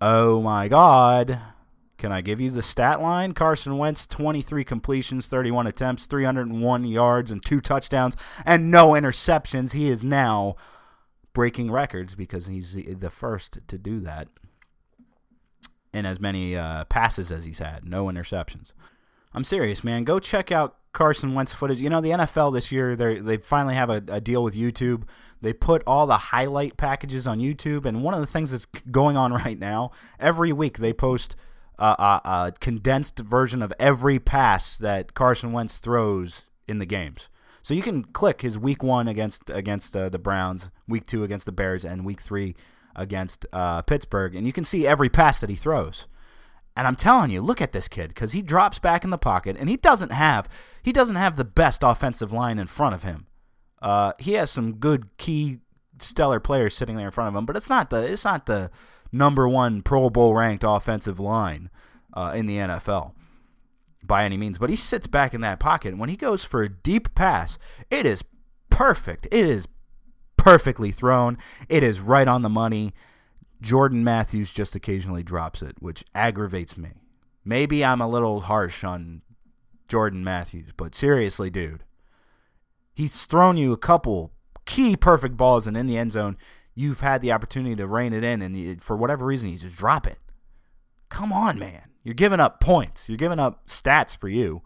Oh 0.00 0.42
my 0.42 0.68
god. 0.68 1.40
Can 1.96 2.12
I 2.12 2.20
give 2.20 2.42
you 2.42 2.50
the 2.50 2.60
stat 2.60 3.00
line? 3.00 3.32
Carson 3.32 3.78
Wentz 3.78 4.06
23 4.06 4.64
completions, 4.64 5.28
31 5.28 5.66
attempts, 5.66 6.04
301 6.04 6.84
yards 6.84 7.30
and 7.30 7.42
two 7.42 7.62
touchdowns 7.62 8.16
and 8.44 8.70
no 8.70 8.90
interceptions. 8.90 9.72
He 9.72 9.88
is 9.88 10.04
now 10.04 10.56
breaking 11.36 11.70
records 11.70 12.14
because 12.14 12.46
he's 12.46 12.72
the, 12.72 13.10
first 13.10 13.58
to 13.68 13.76
do 13.76 14.00
that 14.00 14.26
in 15.92 16.06
as 16.06 16.18
many 16.18 16.56
uh, 16.56 16.84
passes 16.86 17.30
as 17.30 17.44
he's 17.44 17.58
had, 17.58 17.84
no 17.84 18.06
interceptions. 18.06 18.72
I'm 19.34 19.44
serious, 19.44 19.84
man. 19.84 20.04
Go 20.04 20.18
check 20.18 20.50
out 20.50 20.78
Carson 20.94 21.34
Wentz 21.34 21.52
footage. 21.52 21.78
You 21.78 21.90
know, 21.90 22.00
the 22.00 22.12
NFL 22.12 22.54
this 22.54 22.72
year, 22.72 22.96
they 22.96 23.18
they 23.18 23.36
finally 23.36 23.74
have 23.74 23.90
a, 23.90 24.02
a, 24.08 24.18
deal 24.18 24.42
with 24.42 24.54
YouTube. 24.54 25.02
They 25.42 25.52
put 25.52 25.82
all 25.86 26.06
the 26.06 26.16
highlight 26.16 26.78
packages 26.78 27.26
on 27.26 27.38
YouTube, 27.38 27.84
and 27.84 28.02
one 28.02 28.14
of 28.14 28.20
the 28.20 28.26
things 28.26 28.52
that's 28.52 28.64
going 28.90 29.18
on 29.18 29.30
right 29.44 29.58
now, 29.58 29.90
every 30.18 30.54
week 30.54 30.78
they 30.78 30.94
post 30.94 31.36
a, 31.78 31.84
a, 31.84 32.20
a 32.24 32.52
condensed 32.60 33.18
version 33.18 33.60
of 33.60 33.74
every 33.78 34.18
pass 34.18 34.78
that 34.78 35.12
Carson 35.12 35.52
Wentz 35.52 35.76
throws 35.76 36.46
in 36.66 36.78
the 36.78 36.86
games. 36.86 37.28
So 37.66 37.74
you 37.74 37.82
can 37.82 38.04
click 38.04 38.42
his 38.42 38.56
week 38.56 38.84
one 38.84 39.08
against 39.08 39.50
against 39.50 39.96
uh, 39.96 40.08
the 40.08 40.20
Browns, 40.20 40.70
week 40.86 41.04
two 41.04 41.24
against 41.24 41.46
the 41.46 41.50
Bears, 41.52 41.84
and 41.84 42.06
week 42.06 42.20
three 42.20 42.54
against 42.94 43.44
uh, 43.52 43.82
Pittsburgh, 43.82 44.36
and 44.36 44.46
you 44.46 44.52
can 44.52 44.64
see 44.64 44.86
every 44.86 45.08
pass 45.08 45.40
that 45.40 45.50
he 45.50 45.56
throws. 45.56 46.06
And 46.76 46.86
I'm 46.86 46.94
telling 46.94 47.32
you, 47.32 47.42
look 47.42 47.60
at 47.60 47.72
this 47.72 47.88
kid 47.88 48.10
because 48.10 48.30
he 48.30 48.40
drops 48.40 48.78
back 48.78 49.02
in 49.02 49.10
the 49.10 49.18
pocket, 49.18 49.56
and 49.58 49.68
he 49.68 49.76
doesn't 49.76 50.12
have 50.12 50.48
he 50.80 50.92
doesn't 50.92 51.16
have 51.16 51.34
the 51.34 51.44
best 51.44 51.82
offensive 51.82 52.32
line 52.32 52.60
in 52.60 52.68
front 52.68 52.94
of 52.94 53.02
him. 53.02 53.26
Uh, 53.82 54.12
he 54.20 54.34
has 54.34 54.48
some 54.48 54.74
good 54.74 55.16
key 55.16 55.58
stellar 55.98 56.38
players 56.38 56.76
sitting 56.76 56.96
there 56.96 57.06
in 57.06 57.12
front 57.12 57.34
of 57.34 57.36
him, 57.36 57.46
but 57.46 57.56
it's 57.56 57.68
not 57.68 57.90
the 57.90 58.00
it's 58.00 58.24
not 58.24 58.46
the 58.46 58.70
number 59.10 59.48
one 59.48 59.82
Pro 59.82 60.08
Bowl 60.08 60.34
ranked 60.34 60.62
offensive 60.64 61.18
line 61.18 61.70
uh, 62.14 62.30
in 62.32 62.46
the 62.46 62.58
NFL 62.58 63.16
by 64.06 64.24
any 64.24 64.36
means, 64.36 64.58
but 64.58 64.70
he 64.70 64.76
sits 64.76 65.06
back 65.06 65.34
in 65.34 65.40
that 65.42 65.60
pocket. 65.60 65.88
And 65.88 66.00
When 66.00 66.08
he 66.08 66.16
goes 66.16 66.44
for 66.44 66.62
a 66.62 66.68
deep 66.68 67.14
pass, 67.14 67.58
it 67.90 68.06
is 68.06 68.24
perfect. 68.70 69.26
It 69.30 69.46
is 69.46 69.68
perfectly 70.36 70.92
thrown. 70.92 71.38
It 71.68 71.82
is 71.82 72.00
right 72.00 72.28
on 72.28 72.42
the 72.42 72.48
money. 72.48 72.92
Jordan 73.60 74.04
Matthews 74.04 74.52
just 74.52 74.74
occasionally 74.74 75.22
drops 75.22 75.62
it, 75.62 75.76
which 75.80 76.04
aggravates 76.14 76.76
me. 76.76 76.90
Maybe 77.44 77.84
I'm 77.84 78.00
a 78.00 78.08
little 78.08 78.40
harsh 78.40 78.84
on 78.84 79.22
Jordan 79.88 80.24
Matthews, 80.24 80.70
but 80.76 80.94
seriously, 80.94 81.48
dude, 81.48 81.84
he's 82.92 83.24
thrown 83.24 83.56
you 83.56 83.72
a 83.72 83.76
couple 83.76 84.32
key 84.64 84.96
perfect 84.96 85.36
balls, 85.36 85.66
and 85.66 85.76
in 85.76 85.86
the 85.86 85.96
end 85.96 86.12
zone, 86.12 86.36
you've 86.74 87.00
had 87.00 87.22
the 87.22 87.32
opportunity 87.32 87.76
to 87.76 87.86
rein 87.86 88.12
it 88.12 88.24
in, 88.24 88.42
and 88.42 88.82
for 88.82 88.96
whatever 88.96 89.24
reason, 89.24 89.48
you 89.48 89.58
just 89.58 89.76
drop 89.76 90.06
it. 90.06 90.18
Come 91.08 91.32
on, 91.32 91.58
man. 91.58 91.88
You're 92.06 92.14
giving 92.14 92.38
up 92.38 92.60
points. 92.60 93.08
You're 93.08 93.18
giving 93.18 93.40
up 93.40 93.66
stats 93.66 94.16
for 94.16 94.28
you 94.28 94.62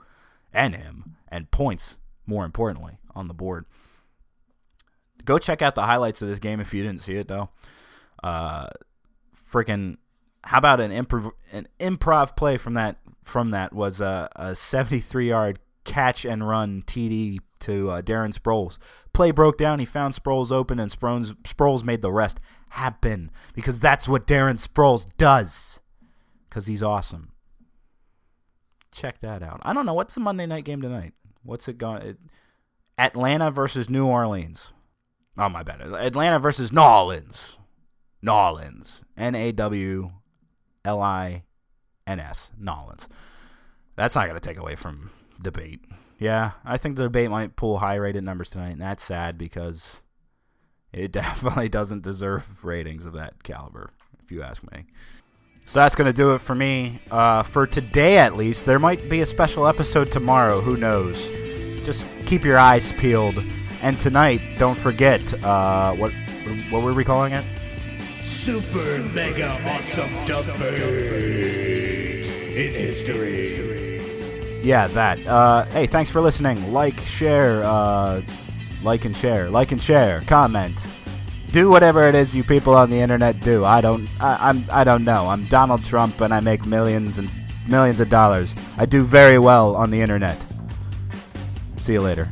and 0.53 0.76
him, 0.76 1.16
and 1.26 1.51
points, 1.51 1.97
more 2.26 2.45
importantly, 2.45 2.99
on 3.14 3.28
the 3.28 3.34
board. 3.34 3.64
Go 5.24 5.38
check 5.38 5.62
out 5.62 5.74
the 5.74 5.86
highlights 5.86 6.20
of 6.20 6.28
this 6.28 6.38
game 6.38 6.61
if 6.61 6.74
you 6.74 6.82
didn't 6.82 7.01
see 7.01 7.14
it, 7.14 7.28
though. 7.28 7.49
Uh, 8.22 8.66
freaking, 9.34 9.97
how 10.45 10.59
about 10.59 10.80
an 10.80 10.91
improv 10.91 11.30
an 11.51 11.66
improv 11.78 12.36
play 12.36 12.59
from 12.59 12.74
that 12.74 12.99
from 13.24 13.53
that 13.53 13.72
was 13.72 14.03
a, 14.03 14.28
a 14.36 14.55
73 14.55 15.26
yard 15.26 15.61
catch 15.84 16.26
and 16.26 16.47
run 16.47 16.82
TD 16.82 17.38
to 17.61 17.91
uh, 17.91 18.03
Darren 18.03 18.38
Sproles. 18.38 18.76
Play 19.14 19.30
broke 19.30 19.57
down. 19.57 19.78
He 19.78 19.86
found 19.86 20.12
Sproles 20.12 20.53
open, 20.53 20.78
and 20.78 20.91
Sproles, 20.91 21.34
Sproles 21.45 21.84
made 21.84 22.03
the 22.03 22.12
rest 22.12 22.38
happen 22.72 23.30
because 23.55 23.80
that's 23.80 24.07
what 24.07 24.26
Darren 24.26 24.62
Sproles 24.62 25.07
does 25.16 25.80
because 26.51 26.66
he's 26.66 26.82
awesome. 26.82 27.30
Check 28.93 29.20
that 29.20 29.43
out. 29.43 29.61
I 29.62 29.72
don't 29.72 29.86
know. 29.86 29.95
What's 29.95 30.14
the 30.14 30.20
Monday 30.20 30.47
night 30.47 30.64
game 30.64 30.82
tonight? 30.82 31.14
What's 31.43 31.68
it 31.68 31.78
going? 31.78 32.16
Atlanta 32.99 33.51
versus 33.51 33.88
New 33.88 34.07
Orleans. 34.07 34.72
Oh, 35.38 35.49
my 35.49 35.62
bad. 35.62 35.80
Atlanta 35.80 36.38
versus 36.38 36.70
Nolans. 36.72 37.57
Nolans. 38.22 39.03
N 39.16 39.34
A 39.34 39.53
W 39.53 40.11
L 40.84 41.01
I 41.01 41.45
N 42.07 42.20
S. 42.20 42.51
That's 43.97 44.14
not 44.14 44.28
going 44.28 44.41
to 44.41 44.47
take 44.47 44.59
away 44.59 44.76
from 44.76 45.11
debate. 45.41 45.80
Yeah, 46.18 46.53
I 46.64 46.76
think 46.76 46.97
the 46.97 47.05
debate 47.05 47.30
might 47.30 47.57
pull 47.57 47.78
high 47.78 47.95
rated 47.95 48.24
numbers 48.24 48.51
tonight, 48.51 48.72
and 48.72 48.82
that's 48.82 49.03
sad 49.03 49.38
because 49.38 50.03
it 50.93 51.12
definitely 51.12 51.68
doesn't 51.68 52.03
deserve 52.03 52.62
ratings 52.64 53.07
of 53.07 53.14
that 53.14 53.43
caliber, 53.43 53.91
if 54.22 54.30
you 54.30 54.43
ask 54.43 54.62
me. 54.70 54.84
So 55.70 55.78
that's 55.78 55.94
going 55.94 56.06
to 56.06 56.12
do 56.12 56.34
it 56.34 56.40
for 56.40 56.56
me. 56.56 56.98
Uh, 57.12 57.44
for 57.44 57.64
today, 57.64 58.18
at 58.18 58.36
least. 58.36 58.66
There 58.66 58.80
might 58.80 59.08
be 59.08 59.20
a 59.20 59.26
special 59.26 59.68
episode 59.68 60.10
tomorrow. 60.10 60.60
Who 60.60 60.76
knows? 60.76 61.28
Just 61.86 62.08
keep 62.26 62.44
your 62.44 62.58
eyes 62.58 62.90
peeled. 62.90 63.38
And 63.80 64.00
tonight, 64.00 64.40
don't 64.58 64.76
forget, 64.76 65.32
uh, 65.44 65.94
what 65.94 66.12
what 66.70 66.82
were 66.82 66.92
we 66.92 67.04
calling 67.04 67.34
it? 67.34 67.44
Super 68.20 69.00
Mega 69.14 69.50
Awesome 69.64 70.10
Debate 70.24 70.56
in 72.26 72.72
history. 72.74 74.00
Yeah, 74.64 74.88
that. 74.88 75.24
Uh, 75.24 75.66
hey, 75.66 75.86
thanks 75.86 76.10
for 76.10 76.20
listening. 76.20 76.72
Like, 76.72 76.98
share, 76.98 77.62
uh, 77.62 78.22
like 78.82 79.04
and 79.04 79.16
share, 79.16 79.48
like 79.48 79.70
and 79.70 79.80
share, 79.80 80.22
comment 80.22 80.84
do 81.53 81.68
whatever 81.68 82.09
it 82.09 82.14
is 82.14 82.34
you 82.34 82.44
people 82.44 82.74
on 82.74 82.90
the 82.90 83.01
internet 83.01 83.40
do. 83.40 83.64
I 83.64 83.80
don't. 83.80 84.09
I, 84.20 84.48
I'm. 84.48 84.64
I 84.70 84.84
don't 84.84 85.05
know. 85.05 85.28
I'm 85.28 85.46
Donald 85.46 85.84
Trump, 85.84 86.20
and 86.20 86.32
I 86.32 86.40
make 86.40 86.64
millions 86.64 87.18
and 87.18 87.30
millions 87.66 88.01
of 88.01 88.09
dollars. 88.09 88.55
I 88.76 88.86
do 88.86 89.03
very 89.03 89.38
well 89.38 89.76
on 89.76 89.90
the 89.90 90.01
internet. 90.01 90.40
See 91.80 91.94
you 91.94 92.01
later. 92.01 92.30